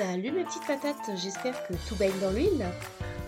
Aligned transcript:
Salut 0.00 0.32
mes 0.32 0.44
petites 0.44 0.66
patates, 0.66 1.10
j'espère 1.14 1.66
que 1.66 1.74
tout 1.86 1.94
baigne 1.94 2.18
dans 2.22 2.30
l'huile. 2.30 2.64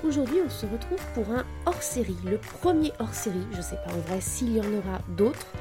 Aujourd'hui, 0.02 0.38
on 0.42 0.48
se 0.48 0.64
retrouve 0.64 1.04
pour 1.14 1.30
un 1.30 1.44
hors-série, 1.66 2.16
le 2.24 2.38
premier 2.38 2.92
hors-série. 2.98 3.46
Je 3.52 3.60
sais 3.60 3.76
pas 3.84 3.92
en 3.92 3.98
vrai 3.98 4.22
s'il 4.22 4.56
y 4.56 4.58
en 4.58 4.72
aura 4.72 5.02
d'autres, 5.08 5.52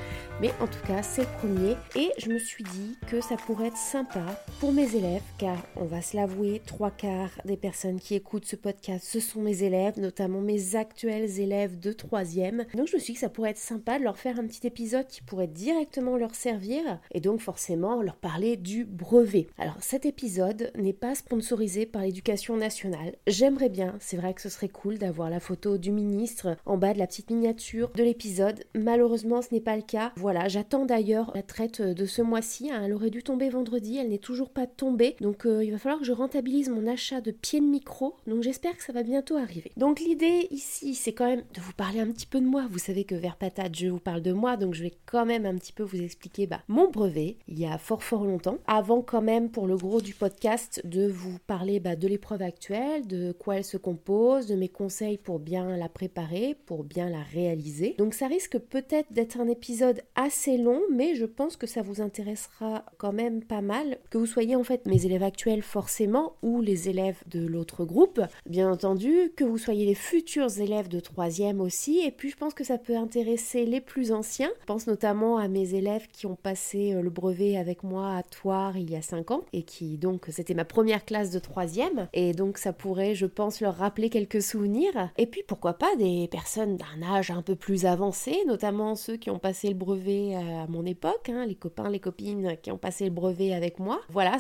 mais 0.42 0.52
en 0.60 0.66
tout 0.66 0.86
cas, 0.88 1.04
c'est 1.04 1.22
le 1.22 1.38
premier. 1.38 1.76
Et 1.96 2.12
je 2.18 2.30
me 2.30 2.40
suis 2.40 2.64
dit 2.64 2.98
que 3.08 3.22
ça 3.22 3.36
pourrait 3.38 3.68
être 3.68 3.78
sympa 3.78 4.26
pour 4.60 4.72
mes 4.72 4.96
élèves, 4.96 5.22
car 5.38 5.58
on 5.76 5.86
va 5.86 6.02
se 6.02 6.18
l'avouer, 6.18 6.62
trois 6.66 6.90
quarts 6.90 7.30
des 7.46 7.58
personnes 7.58 8.00
qui 8.00 8.16
écoutent 8.16 8.46
ce 8.46 8.56
podcast, 8.56 9.06
ce 9.08 9.20
sont 9.20 9.42
mes 9.42 9.64
élèves, 9.64 10.00
notamment 10.00 10.42
mes 10.42 10.76
actuels 10.76 11.40
élèves 11.40 11.80
de 11.80 11.92
troisième. 11.94 12.66
Donc 12.74 12.88
je 12.88 12.96
me 12.96 13.00
suis 13.00 13.14
dit 13.14 13.14
que 13.14 13.20
ça 13.20 13.30
pourrait 13.30 13.52
être 13.52 13.58
sympa 13.58 14.00
de 14.00 14.04
leur 14.04 14.18
faire 14.18 14.40
un 14.40 14.48
petit 14.48 14.66
épisode 14.66 15.08
qui 15.08 15.22
pourrait 15.22 15.48
directement 15.48 16.18
leur 16.18 16.34
servir, 16.34 17.00
et 17.12 17.20
donc 17.20 17.40
forcément 17.40 18.02
leur 18.02 18.16
parler 18.16 18.58
du 18.58 18.86
brevet. 18.86 19.48
Alors 19.60 19.78
cet 19.80 20.08
épisode 20.08 20.72
n'est 20.76 20.92
pas 20.94 21.14
sponsorisé 21.14 21.86
par 21.86 22.02
l'éducation 22.02 22.58
nationale. 22.58 23.16
J'aimerais 23.28 23.70
bien, 23.70 23.96
c'est 24.00 24.18
vrai 24.18 24.34
que 24.34 24.42
ce 24.42 24.50
serait 24.50 24.70
cool 24.70 24.98
d'avoir 24.98 25.30
la 25.30 25.40
photo 25.40 25.78
du 25.78 25.92
ministre 25.92 26.58
en 26.66 26.78
bas 26.78 26.94
de 26.94 27.00
la 27.00 27.08
petite 27.08 27.30
miniature 27.30 27.92
de 27.96 28.04
l'épisode. 28.04 28.64
Malheureusement, 28.74 29.42
ce 29.44 29.54
n'est 29.54 29.62
pas 29.62 29.76
le 29.76 29.84
cas. 29.84 30.14
Voilà, 30.16 30.31
j'attends 30.48 30.86
d'ailleurs 30.86 31.32
la 31.36 31.44
traite 31.44 31.82
de 31.82 32.06
ce 32.06 32.22
mois-ci. 32.22 32.72
Hein. 32.72 32.82
Elle 32.86 32.94
aurait 32.94 33.10
dû 33.10 33.24
tomber 33.24 33.50
vendredi, 33.50 33.98
elle 33.98 34.10
n'est 34.10 34.18
toujours 34.18 34.50
pas 34.50 34.68
tombée. 34.68 35.16
Donc 35.22 35.46
euh, 35.46 35.64
il 35.64 35.72
va 35.72 35.78
falloir 35.78 36.00
que 36.00 36.06
je 36.06 36.12
rentabilise 36.12 36.70
mon 36.70 36.88
achat 36.88 37.22
de 37.22 37.32
pieds 37.32 37.60
de 37.60 37.66
micro. 37.66 38.16
Donc 38.28 38.44
j'espère 38.44 38.76
que 38.76 38.84
ça 38.84 38.94
va 38.94 39.04
bientôt 39.04 39.38
arriver. 39.38 39.72
Donc 39.78 40.00
l'idée 40.00 40.48
ici, 40.52 40.96
c'est 40.96 41.14
quand 41.14 41.28
même 41.28 41.44
de 41.54 41.62
vous 41.62 41.74
parler 41.74 42.00
un 42.00 42.08
petit 42.08 42.26
peu 42.26 42.40
de 42.40 42.46
moi. 42.46 42.66
Vous 42.70 42.80
savez 42.80 43.04
que 43.04 43.16
vers 43.16 43.38
patate, 43.38 43.76
je 43.76 43.88
vous 43.88 44.00
parle 44.00 44.22
de 44.22 44.32
moi, 44.32 44.58
donc 44.58 44.74
je 44.74 44.84
vais 44.84 44.94
quand 45.06 45.26
même 45.26 45.46
un 45.46 45.56
petit 45.56 45.74
peu 45.74 45.84
vous 45.84 46.02
expliquer 46.02 46.48
bah, 46.48 46.62
mon 46.68 46.90
brevet 46.90 47.38
il 47.48 47.60
y 47.60 47.66
a 47.66 47.78
fort 47.78 48.04
fort 48.04 48.26
longtemps. 48.26 48.58
Avant 48.68 49.02
quand 49.02 49.22
même 49.22 49.50
pour 49.50 49.68
le 49.68 49.76
gros 49.78 50.02
du 50.02 50.14
podcast 50.14 50.82
de 50.86 51.08
vous 51.08 51.38
parler 51.48 51.80
bah, 51.80 51.96
de 51.96 52.08
l'épreuve 52.08 52.42
actuelle, 52.42 53.08
de 53.08 53.32
quoi 53.32 53.58
elle 53.58 53.66
se 53.66 53.78
compose, 53.78 54.48
de 54.48 54.56
mes 54.56 54.70
conseils 54.70 55.18
pour 55.18 55.40
bien 55.40 55.78
la 55.78 55.90
préparer, 55.90 56.56
pour 56.66 56.84
bien 56.84 57.10
la 57.10 57.22
réaliser. 57.22 57.96
Donc 57.98 58.14
ça 58.14 58.28
risque 58.28 58.58
peut-être 58.58 59.12
d'être 59.12 59.40
un 59.40 59.48
épisode 59.48 60.02
assez 60.16 60.58
long, 60.58 60.82
mais 60.92 61.16
je 61.16 61.26
pense 61.26 61.56
que 61.56 61.68
ça 61.68 61.82
vous 61.82 62.02
intéressera 62.02 62.86
quand 62.98 63.14
même 63.14 63.44
pas 63.44 63.62
mal. 63.62 63.98
Que 64.10 64.18
vous 64.18 64.26
soyez 64.26 64.56
en 64.56 64.64
fait 64.64 64.86
mes 64.86 65.06
élèves 65.06 65.24
actuels 65.24 65.62
forcément 65.62 66.34
ou 66.42 66.62
les 66.62 66.90
élèves 66.90 67.22
de 67.28 67.46
l'autre 67.46 67.86
groupe, 67.86 68.22
bien 68.46 68.72
entendu, 68.72 69.32
que 69.36 69.44
vous 69.44 69.58
soyez 69.58 69.86
les 69.86 69.96
futurs 69.96 70.60
élèves 70.60 70.90
de 70.90 71.00
troisième 71.00 71.62
aussi. 71.62 72.00
Et 72.00 72.12
puis 72.12 72.30
je 72.30 72.36
pense 72.36 72.54
que 72.54 72.64
ça 72.64 72.78
peut 72.78 72.96
intéresser 72.96 73.66
les 73.66 73.82
plus 73.82 74.12
anciens. 74.12 74.52
Je 74.62 74.66
pense 74.66 74.88
notamment 74.88 75.38
à 75.38 75.48
mes 75.48 75.76
élèves 75.76 76.08
qui 76.12 76.26
ont 76.26 76.36
passé 76.36 76.94
euh, 76.94 77.02
le 77.02 77.10
brevet 77.10 77.58
avec 77.58 77.84
moi 77.84 78.16
à 78.16 78.24
Toire 78.24 78.78
il 78.78 78.90
y 78.90 78.96
a 78.96 79.02
5 79.02 79.32
ans 79.32 79.44
et 79.54 79.64
qui 79.64 79.98
donc 79.98 80.26
c'était 80.30 80.54
ma 80.54 80.66
première 80.66 81.06
classe 81.06 81.32
de 81.32 81.40
troisième. 81.40 82.08
Et 82.14 82.34
donc 82.34 82.58
ça 82.58 82.74
pourrait, 82.74 83.16
je 83.16 83.26
pense, 83.26 83.62
leur 83.62 83.76
rappeler 83.76 84.10
quelques 84.10 84.42
souvenirs. 84.42 85.10
Et 85.18 85.26
puis 85.26 85.44
pourquoi 85.48 85.74
pas 85.74 85.96
des 85.98 86.28
personnes 86.30 86.78
d'un 86.78 87.02
âge 87.04 87.32
un 87.32 87.42
peu 87.42 87.56
plus 87.56 87.86
avancé, 87.86 88.38
notamment 88.48 88.96
ceux 88.96 89.18
qui 89.18 89.30
ont 89.30 89.40
passé 89.40 89.70
le 89.70 89.76
brevet 89.76 90.01
à 90.36 90.68
mon 90.68 90.86
époque, 90.86 91.30
hein, 91.30 91.46
les 91.46 91.56
copains, 91.56 91.90
les 91.90 92.00
copines 92.00 92.56
qui 92.62 92.72
ont 92.72 92.78
passé 92.78 93.06
le 93.06 93.12
brevet 93.12 93.54
avec 93.54 93.80
moi. 93.80 94.02
Voilà, 94.10 94.38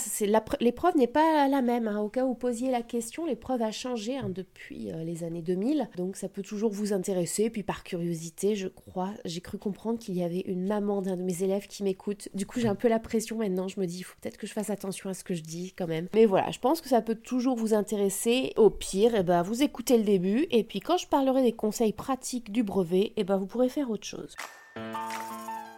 l'épreuve 0.59 0.95
n'est 0.97 1.07
pas 1.07 1.47
la 1.47 1.61
même. 1.61 1.87
Hein. 1.87 1.99
Au 1.99 2.09
cas 2.09 2.25
où 2.25 2.29
vous 2.29 2.35
posiez 2.35 2.71
la 2.71 2.81
question, 2.81 3.25
l'épreuve 3.25 3.61
a 3.61 3.71
changé 3.71 4.17
hein, 4.17 4.29
depuis 4.29 4.91
euh, 4.91 5.03
les 5.03 5.23
années 5.23 5.41
2000, 5.41 5.89
donc 5.97 6.15
ça 6.15 6.29
peut 6.29 6.41
toujours 6.41 6.71
vous 6.71 6.93
intéresser. 6.93 7.49
Puis 7.49 7.63
par 7.63 7.83
curiosité, 7.83 8.55
je 8.55 8.67
crois, 8.67 9.11
j'ai 9.25 9.41
cru 9.41 9.57
comprendre 9.57 9.99
qu'il 9.99 10.15
y 10.15 10.23
avait 10.23 10.41
une 10.41 10.65
maman 10.65 11.01
d'un 11.01 11.17
de 11.17 11.23
mes 11.23 11.43
élèves 11.43 11.67
qui 11.67 11.83
m'écoute. 11.83 12.29
Du 12.33 12.45
coup, 12.45 12.59
j'ai 12.59 12.67
un 12.67 12.75
peu 12.75 12.87
la 12.87 12.99
pression 12.99 13.37
maintenant. 13.37 13.67
Je 13.67 13.79
me 13.79 13.85
dis, 13.85 13.99
il 13.99 14.03
faut 14.03 14.15
peut-être 14.21 14.37
que 14.37 14.47
je 14.47 14.53
fasse 14.53 14.69
attention 14.69 15.09
à 15.09 15.13
ce 15.13 15.23
que 15.23 15.33
je 15.33 15.43
dis 15.43 15.73
quand 15.77 15.87
même. 15.87 16.07
Mais 16.13 16.25
voilà, 16.25 16.51
je 16.51 16.59
pense 16.59 16.81
que 16.81 16.89
ça 16.89 17.01
peut 17.01 17.15
toujours 17.15 17.55
vous 17.55 17.73
intéresser. 17.73 18.53
Au 18.57 18.69
pire, 18.69 19.15
eh 19.15 19.23
ben, 19.23 19.41
vous 19.41 19.63
écoutez 19.63 19.97
le 19.97 20.03
début, 20.03 20.47
et 20.51 20.63
puis 20.63 20.79
quand 20.79 20.97
je 20.97 21.07
parlerai 21.07 21.43
des 21.43 21.53
conseils 21.53 21.93
pratiques 21.93 22.51
du 22.51 22.63
brevet, 22.63 23.01
et 23.01 23.13
eh 23.17 23.23
ben, 23.23 23.37
vous 23.37 23.45
pourrez 23.45 23.69
faire 23.69 23.89
autre 23.89 24.05
chose. 24.05 24.35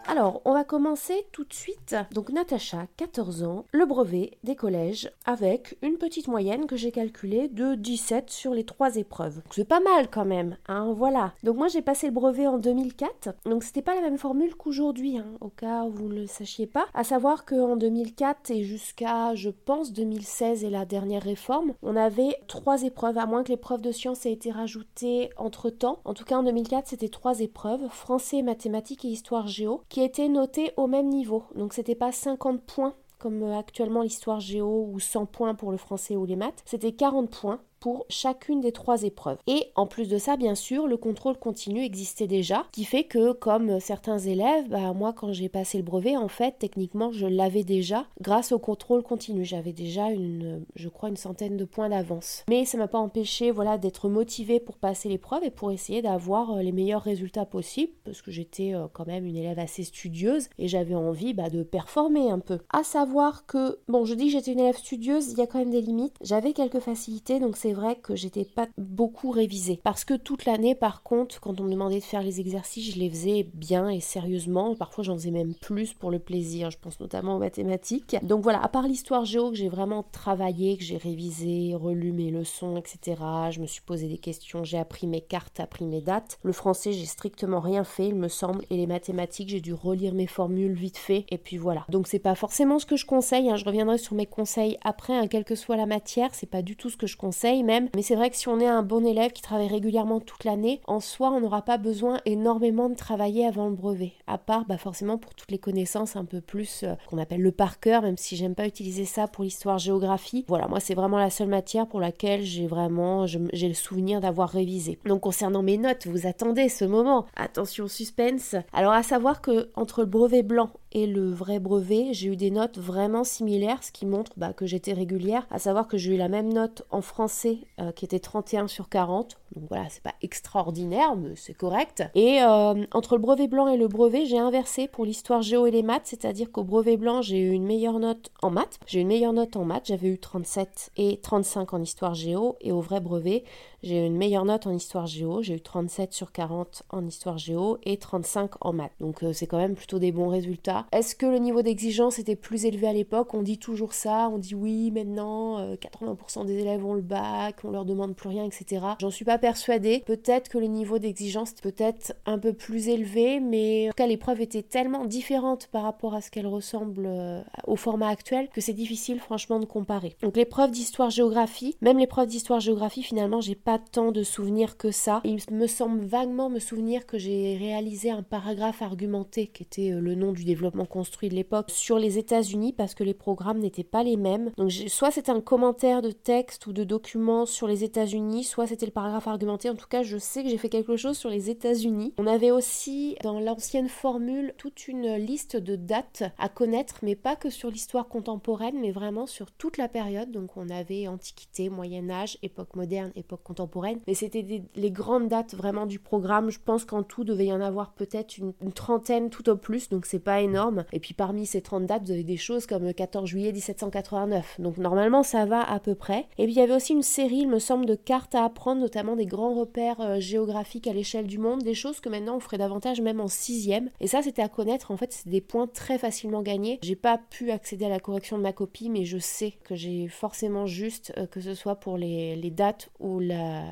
Alors, 0.06 0.42
on 0.44 0.54
va 0.54 0.66
commencer 0.66 1.26
tout 1.32 1.46
de 1.46 1.54
suite. 1.54 1.96
Donc, 2.12 2.30
Natacha, 2.30 2.88
14 2.98 3.44
ans, 3.44 3.66
le 3.72 3.86
brevet 3.86 4.32
des 4.44 4.56
collèges, 4.56 5.10
avec 5.26 5.78
une 5.82 5.98
petite 5.98 6.28
moyenne 6.28 6.68
que 6.68 6.76
j'ai 6.76 6.92
calculée 6.92 7.48
de 7.48 7.76
17 7.76 8.30
sur 8.30 8.54
les 8.54 8.66
trois 8.66 8.98
épreuves. 8.98 9.42
C'est 9.52 9.68
pas 9.68 9.80
mal 9.80 10.10
quand 10.10 10.26
même, 10.26 10.58
hein, 10.68 10.94
voilà. 10.94 11.34
Donc, 11.44 11.56
moi, 11.56 11.70
j'ai 11.70 11.82
passé 11.82 12.08
le 12.08 12.14
brevet 12.14 12.48
en 12.48 12.58
2004. 12.58 13.34
Donc, 13.46 13.64
c'était 13.64 13.82
pas 13.82 13.96
la 13.96 14.02
même 14.02 14.18
formule 14.18 14.56
qu'aujourd'hui, 14.56 15.18
hein, 15.18 15.26
au 15.40 15.48
cas 15.48 15.84
où 15.86 15.92
vous 15.92 16.10
ne 16.10 16.20
le 16.20 16.28
sachiez 16.28 16.68
pas. 16.68 16.86
À 16.94 17.06
savoir 17.06 17.46
qu'en 17.46 17.78
2004 17.78 18.52
et 18.52 18.64
jusqu'à, 18.64 19.36
je 19.36 19.50
pense, 19.50 19.94
2016 19.94 20.66
et 20.66 20.70
la 20.70 20.86
dernière 20.86 21.24
réforme, 21.24 21.74
on 21.82 21.96
avait 21.96 22.36
trois 22.48 22.84
épreuves, 22.84 23.18
à 23.18 23.26
moins 23.26 23.44
que 23.44 23.50
l'épreuve 23.50 23.82
de 23.82 23.92
sciences 23.92 24.26
ait 24.26 24.34
été 24.34 24.52
rajoutée 24.52 25.30
entre 25.38 25.70
temps. 25.70 26.00
En 26.04 26.14
tout 26.14 26.26
cas, 26.26 26.38
en 26.38 26.44
2004, 26.44 26.88
c'était 26.88 27.08
trois 27.08 27.40
épreuves 27.40 27.88
français, 27.88 28.42
mathématiques 28.42 29.06
et 29.06 29.10
histoire 29.10 29.48
géo 29.48 29.82
qui 29.94 30.02
étaient 30.02 30.28
notés 30.28 30.72
au 30.76 30.88
même 30.88 31.08
niveau. 31.08 31.44
Donc 31.54 31.74
c'était 31.74 31.94
pas 31.94 32.12
50 32.12 32.64
points 32.64 32.96
comme 33.20 33.44
actuellement 33.44 34.02
l'histoire 34.02 34.40
géo 34.40 34.90
ou 34.92 35.00
100 35.00 35.28
points 35.28 35.54
pour 35.54 35.72
le 35.72 35.78
français 35.78 36.16
ou 36.16 36.26
les 36.26 36.36
maths, 36.36 36.64
c'était 36.66 36.94
40 36.94 37.30
points 37.30 37.62
pour 37.84 38.06
chacune 38.08 38.62
des 38.62 38.72
trois 38.72 39.04
épreuves. 39.04 39.40
Et 39.46 39.66
en 39.76 39.88
plus 39.88 40.08
de 40.08 40.18
ça, 40.18 40.38
bien 40.38 40.56
sûr, 40.56 40.88
le 40.88 40.96
contrôle 40.96 41.36
continu 41.36 41.84
existait 41.84 42.28
déjà, 42.28 42.66
qui 42.72 42.86
fait 42.86 43.04
que 43.04 43.34
comme 43.34 43.82
certains 43.82 44.20
élèves, 44.20 44.70
bah, 44.70 44.94
moi 44.94 45.12
quand 45.12 45.34
j'ai 45.34 45.50
passé 45.50 45.80
le 45.80 45.84
brevet, 45.84 46.16
en 46.16 46.30
fait, 46.30 46.56
techniquement, 46.58 47.12
je 47.12 47.28
l'avais 47.28 47.66
déjà 47.66 48.06
grâce 48.22 48.54
au 48.54 48.58
contrôle 48.58 49.04
continu. 49.04 49.44
J'avais 49.44 49.74
déjà 49.74 50.12
une, 50.12 50.64
je 50.78 50.88
crois, 50.88 51.10
une 51.10 51.18
centaine 51.18 51.58
de 51.58 51.66
points 51.66 51.90
d'avance. 51.90 52.46
Mais 52.48 52.64
ça 52.64 52.78
m'a 52.78 52.88
pas 52.88 53.00
empêché, 53.00 53.52
voilà, 53.52 53.78
d'être 53.78 54.08
motivée 54.08 54.62
pour 54.62 54.78
passer 54.78 55.10
l'épreuve 55.10 55.44
et 55.44 55.52
pour 55.52 55.70
essayer 55.70 56.02
d'avoir 56.02 56.52
euh, 56.52 56.62
les 56.62 56.72
meilleurs 56.72 57.04
résultats 57.04 57.46
possibles, 57.46 57.92
parce 58.06 58.22
que 58.22 58.32
j'étais 58.32 58.74
euh, 58.74 58.88
quand 58.94 59.08
même 59.08 59.26
une 59.26 59.36
élève 59.36 59.60
assez 59.60 59.84
studieuse 59.84 60.48
et 60.58 60.70
j'avais 60.70 60.96
envie 60.96 61.34
bah, 61.34 61.50
de 61.50 61.64
performer 61.64 62.32
un 62.32 62.40
peu. 62.40 62.60
À 62.72 62.86
savoir 62.86 63.46
que, 63.46 63.80
bon, 63.90 64.06
je 64.06 64.14
dis 64.14 64.28
que 64.28 64.32
j'étais 64.32 64.54
une 64.54 64.62
élève 64.62 64.78
studieuse, 64.78 65.34
il 65.34 65.38
y 65.38 65.42
a 65.42 65.48
quand 65.48 65.60
même 65.60 65.70
des 65.70 65.82
limites. 65.82 66.16
J'avais 66.22 66.54
quelques 66.54 66.80
facilités, 66.80 67.42
donc 67.42 67.58
c'est 67.58 67.73
vrai 67.74 67.96
que 67.96 68.16
j'étais 68.16 68.46
pas 68.46 68.68
beaucoup 68.78 69.32
révisée. 69.32 69.80
Parce 69.84 70.06
que 70.06 70.14
toute 70.14 70.46
l'année, 70.46 70.76
par 70.76 71.04
contre, 71.04 71.40
quand 71.40 71.60
on 71.60 71.64
me 71.64 71.72
demandait 71.72 72.00
de 72.00 72.04
faire 72.04 72.22
les 72.22 72.40
exercices, 72.40 72.94
je 72.94 73.00
les 73.00 73.10
faisais 73.10 73.48
bien 73.54 73.90
et 73.90 74.00
sérieusement. 74.00 74.76
Parfois, 74.76 75.04
j'en 75.04 75.16
faisais 75.16 75.32
même 75.32 75.54
plus 75.56 75.94
pour 75.94 76.12
le 76.12 76.20
plaisir. 76.20 76.72
Je 76.72 76.78
pense 76.78 77.00
notamment 77.00 77.36
aux 77.36 77.40
mathématiques. 77.40 78.16
Donc 78.24 78.44
voilà, 78.44 78.64
à 78.64 78.68
part 78.68 78.88
l'histoire 78.88 79.26
géo 79.26 79.50
que 79.50 79.58
j'ai 79.58 79.70
vraiment 79.70 80.04
travaillé, 80.12 80.78
que 80.78 80.84
j'ai 80.84 80.98
révisé, 80.98 81.76
relu 81.76 82.12
mes 82.12 82.32
leçons, 82.32 82.78
etc. 82.78 83.22
Je 83.52 83.60
me 83.60 83.68
suis 83.68 83.82
posé 83.82 84.08
des 84.08 84.18
questions, 84.18 84.64
j'ai 84.64 84.78
appris 84.78 85.08
mes 85.08 85.22
cartes, 85.22 85.60
appris 85.60 85.86
mes 85.86 86.02
dates. 86.02 86.40
Le 86.44 86.52
français, 86.52 86.94
j'ai 86.94 87.06
strictement 87.06 87.60
rien 87.60 87.84
fait, 87.84 88.08
il 88.08 88.16
me 88.16 88.28
semble. 88.28 88.64
Et 88.70 88.78
les 88.78 88.88
mathématiques, 88.88 89.50
j'ai 89.50 89.62
dû 89.62 89.74
relire 89.74 90.14
mes 90.14 90.28
formules 90.28 90.74
vite 90.74 90.98
fait. 90.98 91.26
Et 91.30 91.38
puis 91.38 91.58
voilà. 91.58 91.86
Donc 91.90 92.08
c'est 92.08 92.20
pas 92.20 92.36
forcément 92.36 92.80
ce 92.80 92.86
que 92.86 92.96
je 92.96 93.06
conseille. 93.06 93.50
Hein. 93.50 93.56
Je 93.56 93.66
reviendrai 93.66 93.98
sur 93.98 94.16
mes 94.16 94.26
conseils 94.26 94.78
après, 94.84 95.16
hein, 95.16 95.28
quelle 95.28 95.46
que 95.46 95.56
soit 95.56 95.78
la 95.78 95.86
matière. 95.86 96.34
C'est 96.34 96.50
pas 96.50 96.62
du 96.62 96.76
tout 96.76 96.90
ce 96.90 96.98
que 96.98 97.08
je 97.08 97.18
conseille 97.18 97.63
même. 97.64 97.90
Mais 97.96 98.02
c'est 98.02 98.16
vrai 98.16 98.30
que 98.30 98.36
si 98.36 98.48
on 98.48 98.60
est 98.60 98.68
un 98.68 98.84
bon 98.84 99.06
élève 99.06 99.32
qui 99.32 99.42
travaille 99.42 99.68
régulièrement 99.68 100.20
toute 100.20 100.44
l'année, 100.44 100.82
en 100.88 101.00
soi, 101.00 101.32
on 101.32 101.42
n'aura 101.42 101.62
pas 101.62 101.78
besoin 101.78 102.20
énormément 102.26 102.90
de 102.90 102.96
travailler 102.96 103.46
avant 103.46 103.68
le 103.68 103.76
brevet. 103.76 104.14
À 104.28 104.38
part, 104.38 104.66
bah, 104.66 104.78
forcément, 104.78 105.18
pour 105.18 105.34
toutes 105.34 105.52
les 105.52 105.58
connaissances 105.58 106.16
un 106.16 106.26
peu 106.26 106.42
plus 106.42 106.84
euh, 106.84 106.94
qu'on 107.10 107.18
appelle 107.18 107.42
le 107.42 107.52
par 107.52 107.80
cœur, 107.80 108.02
même 108.02 108.18
si 108.18 108.36
j'aime 108.36 108.56
pas 108.56 108.68
utiliser 108.68 109.06
ça 109.06 109.28
pour 109.28 109.44
l'histoire-géographie. 109.44 110.46
Voilà, 110.48 110.68
moi, 110.68 110.80
c'est 110.80 110.96
vraiment 110.96 111.18
la 111.18 111.30
seule 111.30 111.48
matière 111.48 111.88
pour 111.88 112.00
laquelle 112.00 112.44
j'ai 112.44 112.68
vraiment, 112.68 113.26
j'ai 113.28 113.68
le 113.68 113.74
souvenir 113.74 114.22
d'avoir 114.22 114.50
révisé. 114.50 115.00
Donc, 115.06 115.22
concernant 115.22 115.64
mes 115.64 115.78
notes, 115.78 116.08
vous 116.08 116.28
attendez 116.28 116.70
ce 116.70 116.86
moment. 116.86 117.26
Attention, 117.36 117.88
suspense. 117.88 118.56
Alors, 118.74 118.94
à 118.94 119.04
savoir 119.04 119.42
que 119.42 119.70
entre 119.76 120.02
le 120.02 120.08
brevet 120.08 120.44
blanc 120.44 120.70
et 120.94 121.08
le 121.08 121.32
vrai 121.32 121.60
brevet, 121.60 122.10
j'ai 122.12 122.28
eu 122.28 122.36
des 122.36 122.52
notes 122.52 122.78
vraiment 122.78 123.24
similaires, 123.24 123.84
ce 123.84 123.92
qui 123.92 124.06
montre 124.06 124.32
bah, 124.38 124.54
que 124.54 124.68
j'étais 124.68 124.94
régulière. 124.94 125.48
À 125.50 125.58
savoir 125.58 125.88
que 125.88 125.98
j'ai 125.98 126.14
eu 126.14 126.18
la 126.18 126.30
même 126.30 126.54
note 126.54 126.84
en 126.92 127.02
français 127.02 127.58
euh, 127.82 127.92
qui 127.92 128.06
était 128.06 128.20
31 128.20 128.68
sur 128.68 128.90
40. 128.90 129.38
Donc 129.56 129.66
voilà, 129.70 129.86
c'est 129.90 130.04
pas 130.04 130.14
extraordinaire, 130.22 131.16
mais 131.16 131.36
c'est 131.36 131.56
correct. 131.56 132.04
Et 132.14 132.42
euh, 132.42 132.86
entre 132.92 133.16
le 133.16 133.22
brevet 133.22 133.48
blanc 133.48 133.68
et 133.68 133.78
le 133.78 133.88
brevet, 133.88 134.26
j'ai 134.28 134.38
inversé 134.38 134.88
pour 134.88 135.04
l'histoire 135.06 135.42
géo 135.42 135.66
et 135.66 135.72
les 135.72 135.84
maths, 135.84 136.06
c'est-à-dire 136.06 136.52
qu'au 136.52 136.64
brevet 136.64 136.98
blanc, 136.98 137.24
j'ai 137.24 137.40
eu 137.40 137.52
une 137.52 137.66
meilleure 137.66 138.00
note 138.00 138.32
en 138.44 138.52
maths. 138.52 138.80
J'ai 138.86 139.00
eu 139.00 139.02
une 139.02 139.08
meilleure 139.08 139.34
note 139.34 139.56
en 139.56 139.66
maths, 139.66 139.88
j'avais 139.88 140.10
eu 140.10 140.20
37 140.20 140.92
et 140.98 141.18
35 141.18 141.74
en 141.74 141.82
histoire 141.82 142.14
géo. 142.14 142.56
Et 142.62 142.72
au 142.72 142.82
vrai 142.82 143.00
brevet, 143.00 143.44
j'ai 143.84 144.02
eu 144.02 144.06
une 144.06 144.16
meilleure 144.16 144.46
note 144.46 144.66
en 144.66 144.72
histoire 144.72 145.08
géo, 145.08 145.42
j'ai 145.42 145.56
eu 145.56 145.62
37 145.62 146.14
sur 146.14 146.32
40 146.32 146.84
en 146.90 147.06
histoire 147.06 147.38
géo 147.38 147.78
et 147.84 147.98
35 147.98 148.52
en 148.62 148.72
maths. 148.72 148.94
Donc 149.02 149.24
euh, 149.24 149.34
c'est 149.34 149.46
quand 149.46 149.58
même 149.58 149.76
plutôt 149.76 150.00
des 150.00 150.14
bons 150.14 150.30
résultats. 150.30 150.86
Est-ce 150.94 151.16
que 151.16 151.26
le 151.26 151.38
niveau 151.38 151.62
d'exigence 151.62 152.18
était 152.18 152.38
plus 152.38 152.66
élevé 152.66 152.88
à 152.88 152.94
l'époque? 152.94 153.34
On 153.34 153.44
dit 153.44 153.58
toujours 153.58 153.94
ça, 153.94 154.30
on 154.32 154.38
dit 154.38 154.56
oui, 154.56 154.90
maintenant 154.92 155.74
80% 155.76 156.42
euh, 156.42 156.44
des 156.46 156.60
élèves 156.60 156.86
ont 156.86 156.94
le 156.94 157.02
bac, 157.02 157.58
on 157.66 157.72
leur 157.72 157.84
demande 157.84 158.16
plus 158.16 158.30
rien, 158.30 158.46
etc. 158.46 158.86
J'en 159.00 159.12
suis 159.12 159.26
pas 159.26 159.38
persuadée. 159.38 160.04
Peut-être 160.06 160.48
que 160.48 160.58
le 160.58 160.68
niveau 160.68 160.98
d'exigence 160.98 161.52
peut-être 161.54 162.14
un 162.26 162.40
peu 162.40 162.54
plus 162.54 162.88
élevé, 162.88 163.42
mais 163.42 163.88
en 163.88 163.90
tout 163.90 163.96
cas 163.96 164.08
l'épreuve 164.08 164.40
était 164.40 164.64
tellement 164.64 165.06
différente 165.06 165.68
par 165.68 165.84
rapport 165.84 166.14
à 166.14 166.22
ce 166.22 166.32
qu'elle 166.32 166.48
ressemble 166.48 167.06
euh, 167.06 167.42
au 167.68 167.76
format 167.76 168.08
actuel 168.08 168.48
que 168.48 168.62
c'est 168.62 168.72
difficile 168.72 169.20
franchement 169.20 169.60
de 169.60 169.66
comparer. 169.66 170.16
Donc 170.22 170.38
l'épreuve 170.38 170.72
d'histoire-géographie, 170.72 171.76
même 171.82 171.98
l'épreuve 171.98 172.28
d'histoire-géographie 172.28 173.04
finalement 173.04 173.42
j'ai 173.42 173.56
pas 173.56 173.73
tant 173.80 174.12
de 174.12 174.24
souvenirs 174.24 174.78
que 174.78 174.92
ça. 174.92 175.22
Il 175.24 175.38
me 175.52 175.68
semble 175.68 176.06
vaguement 176.06 176.50
me 176.50 176.60
souvenir 176.60 177.06
que 177.06 177.18
j'ai 177.18 177.58
réalisé 177.58 178.12
un 178.12 178.24
paragraphe 178.24 178.82
argumenté 178.82 179.48
qui 179.48 179.64
était 179.64 179.92
euh, 179.92 180.00
le 180.00 180.16
nom 180.16 180.32
du 180.32 180.44
développement 180.44 180.86
construit 180.86 181.30
de 181.30 181.36
l'époque 181.36 181.70
sur 181.70 182.00
les 182.00 182.18
États-Unis 182.18 182.74
parce 182.74 182.94
que 182.94 183.04
les 183.04 183.14
programmes 183.14 183.60
n'étaient 183.60 183.84
pas 183.84 184.04
les 184.04 184.18
mêmes. 184.18 184.52
Donc 184.58 184.72
soit 184.72 185.12
c'était 185.12 185.32
un 185.32 185.42
commentaire 185.42 186.02
de 186.02 186.12
texte 186.12 186.68
ou 186.68 186.74
de 186.74 186.84
document 186.84 187.46
sur 187.46 187.68
les 187.68 187.84
États-Unis, 187.84 188.44
soit 188.44 188.68
c'était 188.68 188.86
le 188.86 188.92
paragraphe 188.92 189.28
argumenté. 189.28 189.70
En 189.70 189.76
tout 189.76 189.88
cas, 189.88 190.04
je 190.04 190.18
sais 190.18 190.44
que 190.44 190.50
j'ai 190.50 190.58
fait 190.58 190.70
quelque 190.70 190.98
chose 190.98 191.18
sur 191.18 191.30
les 191.30 191.50
États-Unis. 191.50 192.14
On 192.18 192.28
avait 192.28 192.52
aussi 192.52 193.16
dans 193.24 193.40
l'ancienne 193.40 193.90
formule 193.90 194.54
toute 194.58 194.88
une 194.88 195.16
liste 195.16 195.58
de 195.58 195.76
dates 195.76 196.24
à 196.38 196.50
connaître, 196.50 196.96
mais 197.02 197.16
pas 197.16 197.36
que 197.36 197.50
sur 197.50 197.70
l'histoire 197.70 198.08
contemporaine, 198.08 198.80
mais 198.80 198.92
vraiment 198.92 199.28
sur 199.28 199.52
toute 199.52 199.78
la 199.78 199.88
période. 199.88 200.32
Donc 200.32 200.58
on 200.58 200.70
avait 200.70 201.08
Antiquité, 201.08 201.70
Moyen 201.70 202.10
Âge, 202.10 202.38
époque 202.42 202.76
moderne, 202.76 203.12
époque 203.16 203.44
contemporaine. 203.44 203.63
Mais 204.08 204.14
c'était 204.14 204.64
les 204.76 204.92
grandes 204.92 205.28
dates 205.28 205.56
vraiment 205.56 205.86
du 205.86 206.00
programme. 206.00 206.50
Je 206.50 206.60
pense 206.64 206.86
qu'en 206.86 207.04
tout 207.04 207.24
devait 207.24 207.48
y 207.48 207.54
en 207.54 207.62
avoir 207.62 207.94
peut-être 207.94 208.38
une, 208.38 208.54
trentaine 208.74 209.30
tout 209.30 209.50
au 209.50 209.56
plus, 209.56 209.90
donc 209.90 210.06
c'est 210.06 210.20
pas 210.20 210.42
énorme. 210.42 210.86
Et 210.94 211.00
puis 211.00 211.14
parmi 211.14 211.46
ces 211.46 211.62
30 211.62 211.86
dates, 211.86 212.04
vous 212.04 212.12
avez 212.12 212.24
des 212.24 212.38
choses 212.38 212.66
comme 212.66 212.94
14 212.94 213.28
juillet 213.30 213.52
1789. 213.52 214.60
Donc 214.60 214.78
normalement 214.78 215.24
ça 215.24 215.46
va 215.46 215.62
à 215.62 215.80
peu 215.80 215.96
près. 215.96 216.28
Et 216.38 216.46
puis 216.46 216.54
il 216.54 216.58
y 216.58 216.62
avait 216.62 216.76
aussi 216.76 216.94
une 216.94 217.04
série, 217.04 217.38
il 217.38 217.50
me 217.50 217.60
semble, 217.60 217.86
de 217.86 217.96
cartes 217.96 218.36
à 218.36 218.46
apprendre, 218.46 218.82
notamment 218.82 219.16
des 219.16 219.26
grands 219.26 219.54
repères 219.54 220.02
euh, 220.02 220.20
géographiques 220.20 220.88
à 220.88 220.94
l'échelle 220.94 221.28
du 221.28 221.38
monde, 221.38 221.64
des 221.64 221.74
choses 221.74 222.00
que 222.00 222.10
maintenant 222.10 222.38
on 222.38 222.40
ferait 222.40 222.58
davantage 222.58 223.02
même 223.02 223.20
en 223.20 223.28
sixième. 223.28 223.90
Et 224.00 224.08
ça 224.08 224.22
c'était 224.22 224.42
à 224.42 224.50
connaître, 224.50 224.92
en 224.92 224.98
fait 224.98 225.14
c'est 225.14 225.30
des 225.30 225.42
points 225.42 225.68
très 225.68 225.98
facilement 225.98 226.42
gagnés. 226.42 226.80
J'ai 226.84 226.96
pas 226.96 227.18
pu 227.18 227.52
accéder 227.52 227.86
à 227.86 227.90
la 227.90 228.00
correction 228.00 228.38
de 228.38 228.44
ma 228.44 228.54
copie, 228.54 228.90
mais 228.90 229.06
je 229.06 229.18
sais 229.18 229.54
que 229.64 229.76
j'ai 229.76 230.08
forcément 230.08 230.66
juste, 230.66 231.14
euh, 231.18 231.28
que 231.28 231.42
ce 231.42 231.54
soit 231.54 231.76
pour 231.76 231.98
les, 231.98 232.52
dates 232.52 232.90
ou 233.00 233.20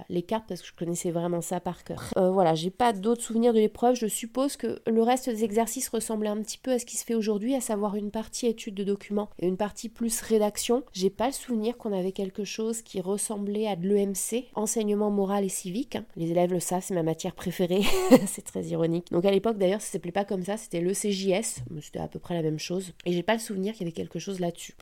les 0.09 0.21
cartes, 0.21 0.45
parce 0.47 0.61
que 0.61 0.67
je 0.67 0.73
connaissais 0.73 1.11
vraiment 1.11 1.41
ça 1.41 1.59
par 1.59 1.83
cœur. 1.83 2.11
Euh, 2.17 2.31
voilà, 2.31 2.55
j'ai 2.55 2.69
pas 2.69 2.93
d'autres 2.93 3.21
souvenirs 3.21 3.53
de 3.53 3.59
l'épreuve, 3.59 3.95
je 3.95 4.07
suppose 4.07 4.57
que 4.57 4.81
le 4.87 5.03
reste 5.03 5.29
des 5.29 5.43
exercices 5.43 5.89
ressemblait 5.89 6.29
un 6.29 6.41
petit 6.41 6.57
peu 6.57 6.71
à 6.71 6.79
ce 6.79 6.85
qui 6.85 6.97
se 6.97 7.05
fait 7.05 7.15
aujourd'hui, 7.15 7.55
à 7.55 7.61
savoir 7.61 7.95
une 7.95 8.11
partie 8.11 8.47
étude 8.47 8.75
de 8.75 8.83
documents 8.83 9.29
et 9.39 9.47
une 9.47 9.57
partie 9.57 9.89
plus 9.89 10.21
rédaction. 10.21 10.83
J'ai 10.93 11.09
pas 11.09 11.27
le 11.27 11.33
souvenir 11.33 11.77
qu'on 11.77 11.93
avait 11.93 12.11
quelque 12.11 12.43
chose 12.43 12.81
qui 12.81 13.01
ressemblait 13.01 13.67
à 13.67 13.75
de 13.75 13.87
l'EMC, 13.87 14.45
enseignement 14.55 15.11
moral 15.11 15.43
et 15.43 15.49
civique. 15.49 15.97
Les 16.15 16.31
élèves 16.31 16.53
le 16.53 16.59
savent, 16.59 16.83
c'est 16.83 16.93
ma 16.93 17.03
matière 17.03 17.35
préférée, 17.35 17.83
c'est 18.27 18.43
très 18.45 18.63
ironique. 18.65 19.11
Donc 19.11 19.25
à 19.25 19.31
l'époque 19.31 19.57
d'ailleurs, 19.57 19.81
ça 19.81 19.91
s'appelait 19.91 20.11
pas 20.11 20.25
comme 20.25 20.43
ça, 20.43 20.57
c'était 20.57 20.81
l'ECJS, 20.81 21.63
c'était 21.81 21.99
à 21.99 22.07
peu 22.07 22.19
près 22.19 22.35
la 22.35 22.41
même 22.41 22.59
chose. 22.59 22.93
Et 23.05 23.13
j'ai 23.13 23.23
pas 23.23 23.33
le 23.33 23.39
souvenir 23.39 23.73
qu'il 23.73 23.81
y 23.81 23.85
avait 23.85 23.91
quelque 23.91 24.19
chose 24.19 24.39
là-dessus. 24.39 24.75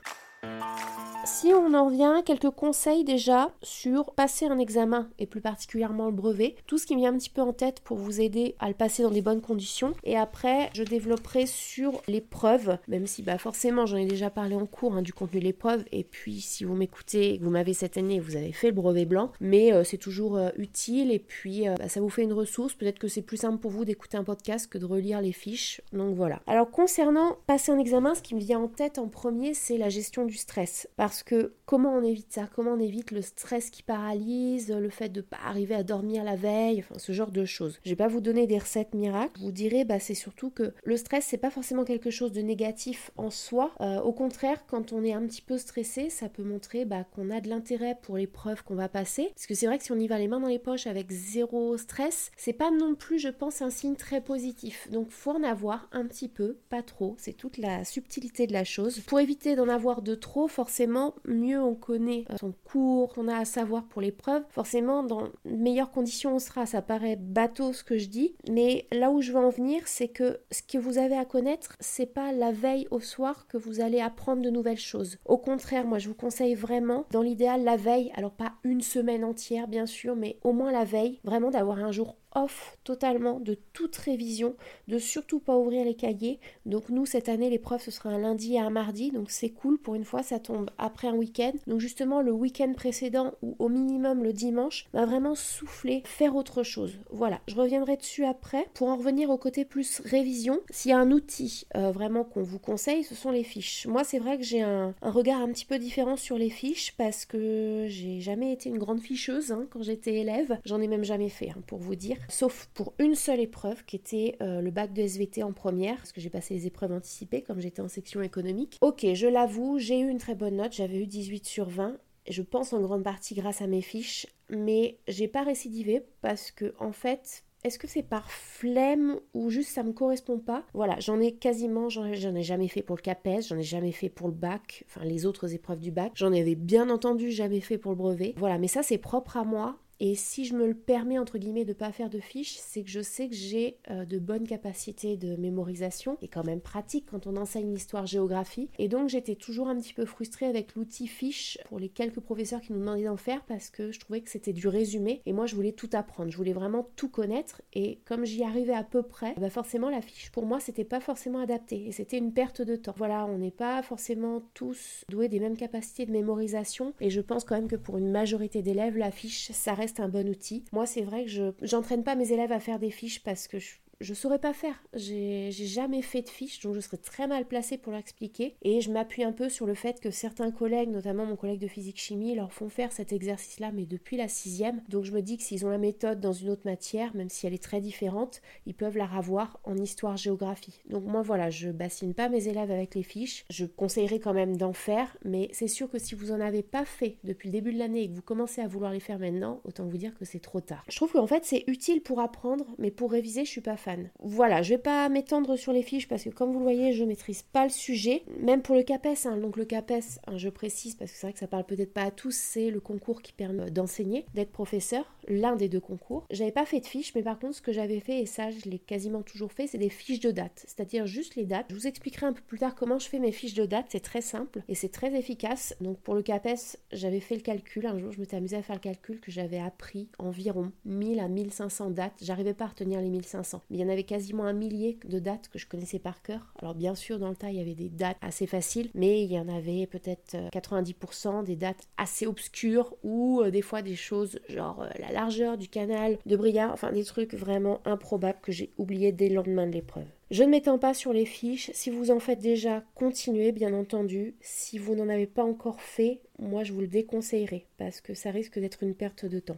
Si 1.25 1.53
on 1.53 1.73
en 1.73 1.85
revient, 1.85 2.23
quelques 2.25 2.49
conseils 2.49 3.03
déjà 3.03 3.51
sur 3.61 4.13
passer 4.13 4.45
un 4.45 4.57
examen 4.57 5.09
et 5.19 5.25
plus 5.25 5.41
particulièrement 5.41 6.07
le 6.07 6.11
brevet. 6.11 6.55
Tout 6.65 6.77
ce 6.77 6.85
qui 6.85 6.95
me 6.95 7.01
vient 7.01 7.13
un 7.13 7.17
petit 7.17 7.29
peu 7.29 7.41
en 7.41 7.53
tête 7.53 7.81
pour 7.81 7.97
vous 7.97 8.19
aider 8.19 8.55
à 8.59 8.67
le 8.67 8.73
passer 8.73 9.03
dans 9.03 9.11
des 9.11 9.21
bonnes 9.21 9.41
conditions. 9.41 9.93
Et 10.03 10.17
après, 10.17 10.69
je 10.73 10.83
développerai 10.83 11.45
sur 11.45 12.01
l'épreuve, 12.07 12.77
même 12.87 13.05
si 13.05 13.21
bah, 13.21 13.37
forcément 13.37 13.85
j'en 13.85 13.97
ai 13.97 14.05
déjà 14.05 14.29
parlé 14.29 14.55
en 14.55 14.65
cours 14.65 14.95
hein, 14.95 15.01
du 15.01 15.13
contenu 15.13 15.39
de 15.39 15.45
l'épreuve. 15.45 15.83
Et 15.91 16.03
puis 16.03 16.41
si 16.41 16.63
vous 16.63 16.73
m'écoutez, 16.73 17.39
vous 17.41 17.49
m'avez 17.49 17.73
cette 17.73 17.97
année, 17.97 18.19
vous 18.19 18.35
avez 18.35 18.51
fait 18.51 18.67
le 18.67 18.73
brevet 18.73 19.05
blanc. 19.05 19.31
Mais 19.39 19.71
euh, 19.73 19.83
c'est 19.83 19.97
toujours 19.97 20.37
euh, 20.37 20.49
utile 20.57 21.11
et 21.11 21.19
puis 21.19 21.67
euh, 21.67 21.75
bah, 21.75 21.89
ça 21.89 22.01
vous 22.01 22.09
fait 22.09 22.23
une 22.23 22.33
ressource. 22.33 22.73
Peut-être 22.73 22.99
que 22.99 23.07
c'est 23.07 23.21
plus 23.21 23.37
simple 23.37 23.59
pour 23.59 23.71
vous 23.71 23.85
d'écouter 23.85 24.17
un 24.17 24.23
podcast 24.23 24.67
que 24.67 24.77
de 24.77 24.85
relire 24.85 25.21
les 25.21 25.33
fiches. 25.33 25.81
Donc 25.93 26.15
voilà. 26.15 26.41
Alors 26.47 26.71
concernant 26.71 27.37
passer 27.45 27.71
un 27.71 27.79
examen, 27.79 28.15
ce 28.15 28.21
qui 28.21 28.35
me 28.35 28.39
vient 28.39 28.59
en 28.59 28.67
tête 28.67 28.99
en 28.99 29.07
premier, 29.07 29.53
c'est 29.53 29.77
la 29.77 29.89
gestion 29.89 30.25
du 30.29 30.37
stress. 30.37 30.87
Parce 30.95 31.23
que 31.23 31.53
comment 31.65 31.93
on 31.93 32.03
évite 32.03 32.31
ça? 32.31 32.47
Comment 32.55 32.71
on 32.71 32.79
évite 32.79 33.11
le 33.11 33.21
stress 33.21 33.69
qui 33.69 33.83
paralyse, 33.83 34.71
le 34.71 34.89
fait 34.89 35.09
de 35.09 35.21
pas 35.21 35.37
arriver 35.45 35.75
à 35.75 35.83
dormir 35.83 36.23
la 36.23 36.35
veille, 36.35 36.79
enfin 36.79 36.99
ce 36.99 37.11
genre 37.11 37.31
de 37.31 37.45
choses. 37.45 37.79
Je 37.83 37.89
vais 37.89 37.95
pas 37.95 38.07
vous 38.07 38.21
donner 38.21 38.47
des 38.47 38.57
recettes 38.57 38.93
miracles. 38.93 39.39
Vous 39.41 39.51
dirai, 39.51 39.85
bah, 39.85 39.99
c'est 39.99 40.13
surtout 40.13 40.49
que 40.49 40.73
le 40.83 40.97
stress 40.97 41.25
c'est 41.25 41.37
pas 41.37 41.49
forcément 41.49 41.83
quelque 41.83 42.09
chose 42.09 42.31
de 42.31 42.41
négatif 42.41 43.11
en 43.17 43.29
soi. 43.29 43.71
Euh, 43.81 43.99
au 44.01 44.13
contraire, 44.13 44.65
quand 44.67 44.93
on 44.93 45.03
est 45.03 45.13
un 45.13 45.25
petit 45.25 45.41
peu 45.41 45.57
stressé, 45.57 46.09
ça 46.09 46.29
peut 46.29 46.43
montrer 46.43 46.85
bah, 46.85 47.03
qu'on 47.03 47.29
a 47.31 47.41
de 47.41 47.49
l'intérêt 47.49 47.97
pour 48.01 48.17
l'épreuve 48.17 48.63
qu'on 48.63 48.75
va 48.75 48.89
passer. 48.89 49.31
Parce 49.35 49.47
que 49.47 49.53
c'est 49.53 49.65
vrai 49.65 49.77
que 49.77 49.83
si 49.83 49.91
on 49.91 49.99
y 49.99 50.07
va 50.07 50.17
les 50.17 50.27
mains 50.27 50.39
dans 50.39 50.47
les 50.47 50.59
poches 50.59 50.87
avec 50.87 51.11
zéro 51.11 51.77
stress, 51.77 52.31
c'est 52.37 52.53
pas 52.53 52.71
non 52.71 52.95
plus, 52.95 53.19
je 53.19 53.29
pense, 53.29 53.61
un 53.61 53.69
signe 53.69 53.95
très 53.95 54.21
positif. 54.21 54.89
Donc 54.91 55.09
faut 55.11 55.31
en 55.31 55.43
avoir 55.43 55.87
un 55.91 56.05
petit 56.05 56.27
peu, 56.27 56.57
pas 56.69 56.83
trop. 56.83 57.15
C'est 57.17 57.33
toute 57.33 57.57
la 57.57 57.83
subtilité 57.83 58.47
de 58.47 58.53
la 58.53 58.63
chose. 58.63 58.99
Pour 59.01 59.19
éviter 59.19 59.55
d'en 59.55 59.69
avoir 59.69 60.01
de 60.01 60.15
trop, 60.19 60.47
forcément 60.47 61.15
mieux 61.25 61.61
on 61.61 61.75
connaît 61.75 62.25
son 62.39 62.53
cours 62.63 63.13
qu'on 63.13 63.27
a 63.27 63.37
à 63.37 63.45
savoir 63.45 63.83
pour 63.85 64.01
l'épreuve, 64.01 64.43
forcément 64.49 65.03
dans 65.03 65.29
meilleures 65.45 65.91
conditions 65.91 66.35
on 66.35 66.39
sera. 66.39 66.65
Ça 66.65 66.81
paraît 66.81 67.15
bateau 67.15 67.73
ce 67.73 67.83
que 67.83 67.97
je 67.97 68.07
dis, 68.07 68.35
mais 68.49 68.87
là 68.91 69.11
où 69.11 69.21
je 69.21 69.31
veux 69.31 69.39
en 69.39 69.49
venir, 69.49 69.81
c'est 69.85 70.07
que 70.07 70.39
ce 70.51 70.61
que 70.61 70.77
vous 70.77 70.97
avez 70.97 71.15
à 71.15 71.25
connaître, 71.25 71.75
c'est 71.79 72.13
pas 72.13 72.31
la 72.31 72.51
veille 72.51 72.87
au 72.91 72.99
soir 72.99 73.47
que 73.47 73.57
vous 73.57 73.81
allez 73.81 73.99
apprendre 73.99 74.41
de 74.41 74.49
nouvelles 74.49 74.77
choses. 74.77 75.17
Au 75.25 75.37
contraire, 75.37 75.85
moi 75.85 75.99
je 75.99 76.09
vous 76.09 76.15
conseille 76.15 76.55
vraiment, 76.55 77.05
dans 77.11 77.21
l'idéal, 77.21 77.63
la 77.63 77.77
veille, 77.77 78.11
alors 78.15 78.31
pas 78.31 78.53
une 78.63 78.81
semaine 78.81 79.23
entière 79.23 79.67
bien 79.67 79.85
sûr, 79.85 80.15
mais 80.15 80.39
au 80.43 80.53
moins 80.53 80.71
la 80.71 80.83
veille, 80.83 81.19
vraiment 81.23 81.51
d'avoir 81.51 81.79
un 81.79 81.91
jour 81.91 82.15
off 82.33 82.77
totalement 82.83 83.39
de 83.39 83.57
toute 83.73 83.95
révision, 83.95 84.55
de 84.87 84.97
surtout 84.97 85.39
pas 85.39 85.57
ouvrir 85.57 85.85
les 85.85 85.95
cahiers. 85.95 86.39
Donc 86.65 86.89
nous 86.89 87.05
cette 87.05 87.29
année 87.29 87.49
l'épreuve 87.49 87.81
ce 87.81 87.91
sera 87.91 88.09
un 88.09 88.19
lundi 88.19 88.55
et 88.55 88.59
un 88.59 88.69
mardi, 88.69 89.11
donc 89.11 89.31
c'est 89.31 89.49
cool 89.49 89.77
pour 89.77 89.95
une 89.95 90.05
fois 90.05 90.23
ça 90.23 90.39
tombe 90.39 90.69
après 90.77 91.07
un 91.07 91.15
week-end. 91.15 91.53
Donc 91.67 91.79
justement 91.79 92.21
le 92.21 92.31
week-end 92.31 92.73
précédent 92.73 93.33
ou 93.41 93.55
au 93.59 93.69
minimum 93.69 94.23
le 94.23 94.33
dimanche 94.33 94.87
va 94.93 95.05
vraiment 95.05 95.35
souffler, 95.35 96.03
faire 96.05 96.35
autre 96.35 96.63
chose. 96.63 96.97
Voilà, 97.11 97.41
je 97.47 97.55
reviendrai 97.55 97.97
dessus 97.97 98.25
après. 98.25 98.67
Pour 98.73 98.89
en 98.89 98.97
revenir 98.97 99.29
au 99.29 99.37
côté 99.37 99.65
plus 99.65 100.01
révision, 100.05 100.59
s'il 100.69 100.91
y 100.91 100.93
a 100.93 100.99
un 100.99 101.11
outil 101.11 101.65
euh, 101.75 101.91
vraiment 101.91 102.23
qu'on 102.23 102.43
vous 102.43 102.59
conseille, 102.59 103.03
ce 103.03 103.15
sont 103.15 103.31
les 103.31 103.43
fiches. 103.43 103.87
Moi 103.87 104.03
c'est 104.03 104.19
vrai 104.19 104.37
que 104.37 104.43
j'ai 104.43 104.61
un, 104.61 104.93
regard 105.01 105.41
un 105.41 105.51
petit 105.51 105.65
peu 105.65 105.79
différent 105.79 106.17
sur 106.17 106.37
les 106.37 106.49
fiches 106.49 106.93
parce 106.97 107.25
que 107.25 107.85
j'ai 107.87 108.19
jamais 108.19 108.53
été 108.53 108.69
une 108.69 108.77
grande 108.77 109.01
ficheuse 109.01 109.51
hein, 109.51 109.67
quand 109.69 109.83
j'étais 109.83 110.15
élève. 110.15 110.57
J'en 110.65 110.81
ai 110.81 110.87
même 110.87 111.03
jamais 111.03 111.29
fait 111.29 111.49
hein, 111.49 111.61
pour 111.67 111.79
vous 111.79 111.95
dire 111.95 112.18
sauf 112.27 112.69
pour 112.73 112.93
une 112.99 113.15
seule 113.15 113.39
épreuve 113.39 113.85
qui 113.85 113.95
était 113.95 114.37
euh, 114.41 114.61
le 114.61 114.71
bac 114.71 114.93
de 114.93 115.01
SVT 115.01 115.43
en 115.43 115.53
première, 115.53 115.97
parce 115.97 116.11
que 116.11 116.21
j'ai 116.21 116.29
passé 116.29 116.53
les 116.53 116.67
épreuves 116.67 116.91
anticipées 116.91 117.41
comme 117.41 117.59
j'étais 117.59 117.81
en 117.81 117.87
section 117.87 118.21
économique. 118.21 118.77
Ok, 118.81 119.05
je 119.13 119.27
l'avoue, 119.27 119.79
j'ai 119.79 119.99
eu 119.99 120.09
une 120.09 120.17
très 120.17 120.35
bonne 120.35 120.57
note, 120.57 120.73
j'avais 120.73 120.97
eu 120.97 121.07
18 121.07 121.45
sur 121.45 121.69
20. 121.69 121.97
Je 122.29 122.41
pense 122.41 122.73
en 122.73 122.81
grande 122.81 123.03
partie 123.03 123.33
grâce 123.33 123.61
à 123.61 123.67
mes 123.67 123.81
fiches, 123.81 124.27
mais 124.49 124.99
j'ai 125.07 125.27
pas 125.27 125.43
récidivé 125.43 126.03
parce 126.21 126.51
que 126.51 126.75
en 126.79 126.91
fait, 126.91 127.43
est-ce 127.63 127.77
que 127.77 127.87
c'est 127.87 128.03
par 128.03 128.31
flemme 128.31 129.19
ou 129.33 129.49
juste 129.49 129.71
ça 129.71 129.83
me 129.83 129.91
correspond 129.91 130.39
pas? 130.39 130.63
Voilà, 130.73 130.99
j'en 130.99 131.19
ai 131.19 131.33
quasiment, 131.33 131.89
j'en 131.89 132.05
ai 132.05 132.13
jamais 132.15 132.67
fait 132.67 132.81
pour 132.81 132.95
le 132.95 133.01
CAPES, 133.01 133.47
j'en 133.49 133.57
ai 133.57 133.63
jamais 133.63 133.91
fait 133.91 134.09
pour 134.09 134.27
le 134.27 134.33
bac, 134.33 134.85
enfin 134.87 135.03
les 135.03 135.25
autres 135.25 135.53
épreuves 135.53 135.79
du 135.79 135.91
bac, 135.91 136.13
j'en 136.15 136.31
avais 136.31 136.55
bien 136.55 136.89
entendu 136.89 137.31
jamais 137.31 137.59
fait 137.59 137.77
pour 137.77 137.91
le 137.91 137.97
brevet. 137.97 138.33
Voilà, 138.37 138.57
mais 138.57 138.67
ça 138.67 138.83
c'est 138.83 138.97
propre 138.97 139.35
à 139.35 139.43
moi 139.43 139.77
et 139.99 140.15
si 140.15 140.45
je 140.45 140.55
me 140.55 140.65
le 140.65 140.73
permets, 140.73 141.19
entre 141.19 141.37
guillemets, 141.37 141.65
de 141.65 141.69
ne 141.69 141.73
pas 141.73 141.91
faire 141.91 142.09
de 142.09 142.19
fiches, 142.19 142.57
c'est 142.57 142.83
que 142.83 142.89
je 142.89 143.01
sais 143.01 143.27
que 143.27 143.35
j'ai 143.35 143.77
euh, 143.89 144.05
de 144.05 144.17
bonnes 144.17 144.47
capacités 144.47 145.17
de 145.17 145.35
mémorisation, 145.35 146.17
et 146.21 146.27
quand 146.27 146.45
même 146.45 146.61
pratique 146.61 147.07
quand 147.11 147.27
on 147.27 147.35
enseigne 147.35 147.73
l'histoire-géographie. 147.73 148.69
Et 148.77 148.87
donc 148.87 149.09
j'étais 149.09 149.35
toujours 149.35 149.67
un 149.67 149.75
petit 149.75 149.93
peu 149.93 150.05
frustrée 150.05 150.45
avec 150.45 150.75
l'outil 150.75 151.07
fiche 151.07 151.57
pour 151.65 151.79
les 151.79 151.89
quelques 151.89 152.19
professeurs 152.19 152.61
qui 152.61 152.71
nous 152.71 152.79
demandaient 152.79 153.05
d'en 153.05 153.17
faire 153.17 153.43
parce 153.45 153.69
que 153.69 153.91
je 153.91 153.99
trouvais 153.99 154.21
que 154.21 154.29
c'était 154.29 154.53
du 154.53 154.67
résumé. 154.67 155.21
Et 155.25 155.33
moi, 155.33 155.45
je 155.45 155.55
voulais 155.55 155.73
tout 155.73 155.89
apprendre, 155.93 156.31
je 156.31 156.37
voulais 156.37 156.53
vraiment 156.53 156.89
tout 156.95 157.09
connaître. 157.09 157.61
Et 157.73 157.99
comme 158.05 158.25
j'y 158.25 158.43
arrivais 158.43 158.73
à 158.73 158.83
peu 158.83 159.03
près, 159.03 159.33
bah 159.37 159.49
forcément, 159.49 159.89
la 159.89 160.01
fiche, 160.01 160.31
pour 160.31 160.45
moi, 160.45 160.59
c'était 160.59 160.83
pas 160.83 160.99
forcément 160.99 161.39
adapté. 161.39 161.87
Et 161.87 161.91
c'était 161.91 162.17
une 162.17 162.33
perte 162.33 162.61
de 162.61 162.75
temps. 162.75 162.93
Voilà, 162.95 163.25
on 163.25 163.37
n'est 163.37 163.51
pas 163.51 163.81
forcément 163.81 164.43
tous 164.53 165.03
doués 165.09 165.27
des 165.27 165.39
mêmes 165.39 165.57
capacités 165.57 166.05
de 166.05 166.11
mémorisation. 166.11 166.93
Et 167.01 167.09
je 167.09 167.21
pense 167.21 167.43
quand 167.43 167.55
même 167.55 167.67
que 167.67 167.75
pour 167.75 167.97
une 167.97 168.11
majorité 168.11 168.61
d'élèves, 168.61 168.97
la 168.97 169.11
fiche, 169.11 169.51
ça 169.51 169.73
reste 169.73 169.88
un 169.97 170.09
bon 170.09 170.29
outil. 170.29 170.65
Moi, 170.71 170.85
c'est 170.85 171.01
vrai 171.01 171.23
que 171.23 171.29
je 171.31 171.51
j'entraîne 171.61 172.03
pas 172.03 172.15
mes 172.15 172.31
élèves 172.31 172.51
à 172.51 172.59
faire 172.59 172.79
des 172.79 172.91
fiches 172.91 173.23
parce 173.23 173.47
que 173.47 173.59
je 173.59 173.69
je 174.01 174.13
saurais 174.13 174.39
pas 174.39 174.53
faire. 174.53 174.81
J'ai 174.93 175.51
jamais 175.51 176.01
fait 176.01 176.21
de 176.21 176.29
fiche, 176.29 176.61
donc 176.61 176.75
je 176.75 176.79
serais 176.79 176.97
très 176.97 177.27
mal 177.27 177.45
placée 177.45 177.77
pour 177.77 177.91
leur 177.91 177.99
expliquer. 177.99 178.55
Et 178.61 178.81
je 178.81 178.91
m'appuie 178.91 179.23
un 179.23 179.33
peu 179.33 179.49
sur 179.49 179.65
le 179.65 179.73
fait 179.73 179.99
que 179.99 180.09
certains 180.09 180.51
collègues, 180.51 180.89
notamment 180.89 181.25
mon 181.25 181.35
collègue 181.35 181.59
de 181.59 181.67
physique-chimie, 181.67 182.35
leur 182.35 182.53
font 182.53 182.69
faire 182.69 182.91
cet 182.91 183.11
exercice-là, 183.11 183.71
mais 183.73 183.85
depuis 183.85 184.15
la 184.17 184.27
sixième. 184.27 184.81
Donc 184.87 185.03
je 185.03 185.11
me 185.11 185.21
dis 185.21 185.37
que 185.37 185.43
s'ils 185.43 185.65
ont 185.65 185.69
la 185.69 185.77
méthode 185.77 186.19
dans 186.21 186.31
une 186.31 186.49
autre 186.49 186.61
matière, 186.65 187.13
même 187.15 187.29
si 187.29 187.45
elle 187.45 187.53
est 187.53 187.63
très 187.63 187.81
différente, 187.81 188.41
ils 188.65 188.73
peuvent 188.73 188.97
la 188.97 189.05
revoir 189.05 189.59
en 189.65 189.75
histoire-géographie. 189.75 190.81
Donc 190.89 191.03
moi 191.03 191.21
voilà, 191.21 191.49
je 191.49 191.69
bassine 191.69 192.13
pas 192.13 192.29
mes 192.29 192.47
élèves 192.47 192.71
avec 192.71 192.95
les 192.95 193.03
fiches. 193.03 193.43
Je 193.49 193.65
conseillerais 193.65 194.19
quand 194.19 194.33
même 194.33 194.55
d'en 194.55 194.73
faire, 194.73 195.17
mais 195.25 195.49
c'est 195.51 195.67
sûr 195.67 195.89
que 195.89 195.99
si 195.99 196.15
vous 196.15 196.31
en 196.31 196.39
avez 196.39 196.63
pas 196.63 196.85
fait 196.85 197.17
depuis 197.25 197.49
le 197.49 197.53
début 197.53 197.73
de 197.73 197.79
l'année 197.79 198.03
et 198.03 198.09
que 198.09 198.15
vous 198.15 198.21
commencez 198.21 198.61
à 198.61 198.67
vouloir 198.67 198.93
les 198.93 198.99
faire 199.01 199.19
maintenant, 199.19 199.61
autant 199.65 199.85
vous 199.85 199.97
dire 199.97 200.17
que 200.17 200.25
c'est 200.25 200.39
trop 200.39 200.61
tard. 200.61 200.85
Je 200.89 200.95
trouve 200.95 201.11
qu'en 201.11 201.27
fait 201.27 201.43
c'est 201.43 201.65
utile 201.67 202.01
pour 202.01 202.21
apprendre, 202.21 202.65
mais 202.77 202.91
pour 202.91 203.11
réviser, 203.11 203.43
je 203.43 203.49
suis 203.49 203.61
pas 203.61 203.75
fan. 203.75 203.88
Voilà, 204.19 204.61
je 204.61 204.73
vais 204.73 204.77
pas 204.79 205.07
m'étendre 205.09 205.55
sur 205.55 205.73
les 205.73 205.83
fiches 205.83 206.07
parce 206.07 206.23
que 206.23 206.29
comme 206.29 206.51
vous 206.51 206.59
le 206.59 206.63
voyez, 206.63 206.93
je 206.93 207.03
maîtrise 207.03 207.43
pas 207.43 207.63
le 207.63 207.69
sujet. 207.69 208.23
Même 208.39 208.61
pour 208.61 208.75
le 208.75 208.83
CAPES, 208.83 209.25
hein. 209.25 209.37
donc 209.37 209.57
le 209.57 209.65
CAPES, 209.65 210.19
hein, 210.27 210.37
je 210.37 210.49
précise 210.49 210.95
parce 210.95 211.11
que 211.11 211.17
c'est 211.17 211.27
vrai 211.27 211.33
que 211.33 211.39
ça 211.39 211.47
parle 211.47 211.65
peut-être 211.65 211.93
pas 211.93 212.03
à 212.03 212.11
tous, 212.11 212.35
c'est 212.35 212.69
le 212.69 212.79
concours 212.79 213.21
qui 213.21 213.33
permet 213.33 213.71
d'enseigner, 213.71 214.25
d'être 214.33 214.51
professeur, 214.51 215.05
l'un 215.27 215.55
des 215.55 215.69
deux 215.69 215.79
concours. 215.79 216.25
J'avais 216.31 216.51
pas 216.51 216.65
fait 216.65 216.79
de 216.79 216.85
fiches, 216.85 217.13
mais 217.15 217.23
par 217.23 217.39
contre 217.39 217.55
ce 217.55 217.61
que 217.61 217.71
j'avais 217.71 217.99
fait, 217.99 218.19
et 218.19 218.25
ça 218.25 218.49
je 218.51 218.69
l'ai 218.69 218.79
quasiment 218.79 219.21
toujours 219.21 219.51
fait, 219.51 219.67
c'est 219.67 219.77
des 219.77 219.89
fiches 219.89 220.19
de 220.19 220.31
date, 220.31 220.63
c'est-à-dire 220.67 221.05
juste 221.05 221.35
les 221.35 221.45
dates. 221.45 221.67
Je 221.69 221.75
vous 221.75 221.87
expliquerai 221.87 222.25
un 222.25 222.33
peu 222.33 222.41
plus 222.41 222.59
tard 222.59 222.75
comment 222.75 222.99
je 222.99 223.07
fais 223.07 223.19
mes 223.19 223.31
fiches 223.31 223.53
de 223.53 223.65
date, 223.65 223.87
c'est 223.89 223.99
très 223.99 224.21
simple 224.21 224.61
et 224.67 224.75
c'est 224.75 224.89
très 224.89 225.15
efficace. 225.15 225.75
Donc 225.81 225.99
pour 225.99 226.15
le 226.15 226.21
CAPES, 226.21 226.77
j'avais 226.91 227.19
fait 227.19 227.35
le 227.35 227.41
calcul, 227.41 227.85
un 227.85 227.97
jour 227.97 228.11
je 228.11 228.19
m'étais 228.19 228.37
amusée 228.37 228.57
à 228.57 228.61
faire 228.61 228.75
le 228.75 228.81
calcul 228.81 229.19
que 229.19 229.31
j'avais 229.31 229.59
appris 229.59 230.09
environ 230.17 230.71
1000 230.85 231.19
à 231.19 231.27
1500 231.27 231.91
dates. 231.91 232.13
J'arrivais 232.21 232.53
pas 232.53 232.65
à 232.65 232.69
retenir 232.69 233.01
les 233.01 233.09
1500, 233.09 233.61
mais 233.69 233.77
il 233.79 233.83
y 233.83 233.85
en 233.85 233.89
avait 233.89 234.03
quasiment 234.03 234.43
un 234.43 234.51
millier 234.51 234.99
de 235.05 235.19
dates 235.19 235.47
que 235.47 235.57
je 235.57 235.65
connaissais 235.65 235.99
par 235.99 236.21
cœur. 236.21 236.53
Alors 236.61 236.75
bien 236.75 236.95
sûr 236.95 237.17
dans 237.17 237.29
le 237.29 237.35
tas 237.35 237.49
il 237.49 237.55
y 237.55 237.61
avait 237.61 237.75
des 237.75 237.87
dates 237.87 238.17
assez 238.19 238.45
faciles, 238.45 238.89
mais 238.93 239.23
il 239.23 239.31
y 239.31 239.39
en 239.39 239.47
avait 239.47 239.87
peut-être 239.87 240.35
90% 240.51 241.39
euh, 241.39 241.43
des 241.43 241.55
dates 241.55 241.87
assez 241.95 242.27
obscures 242.27 242.93
ou 243.03 243.41
euh, 243.41 243.51
des 243.51 243.61
fois 243.61 243.81
des 243.81 243.95
choses 243.95 244.41
genre 244.49 244.81
euh, 244.81 244.89
la 244.99 245.13
largeur 245.13 245.57
du 245.57 245.69
canal 245.69 246.17
de 246.25 246.35
Briard, 246.35 246.73
enfin 246.73 246.91
des 246.91 247.05
trucs 247.05 247.33
vraiment 247.33 247.79
improbables 247.85 248.39
que 248.41 248.51
j'ai 248.51 248.73
oublié 248.77 249.13
dès 249.13 249.29
le 249.29 249.35
lendemain 249.35 249.65
de 249.65 249.71
l'épreuve. 249.71 250.07
Je 250.29 250.43
ne 250.43 250.49
m'étends 250.49 250.77
pas 250.77 250.93
sur 250.93 251.13
les 251.13 251.25
fiches. 251.25 251.71
Si 251.73 251.89
vous 251.89 252.11
en 252.11 252.19
faites 252.19 252.39
déjà, 252.39 252.83
continuez, 252.95 253.53
bien 253.53 253.73
entendu. 253.73 254.35
Si 254.41 254.77
vous 254.77 254.93
n'en 254.93 255.07
avez 255.07 255.25
pas 255.25 255.43
encore 255.43 255.81
fait, 255.81 256.19
moi 256.37 256.65
je 256.65 256.73
vous 256.73 256.81
le 256.81 256.87
déconseillerais 256.87 257.65
parce 257.77 258.01
que 258.01 258.13
ça 258.13 258.29
risque 258.29 258.59
d'être 258.59 258.83
une 258.83 258.93
perte 258.93 259.25
de 259.25 259.39
temps. 259.39 259.57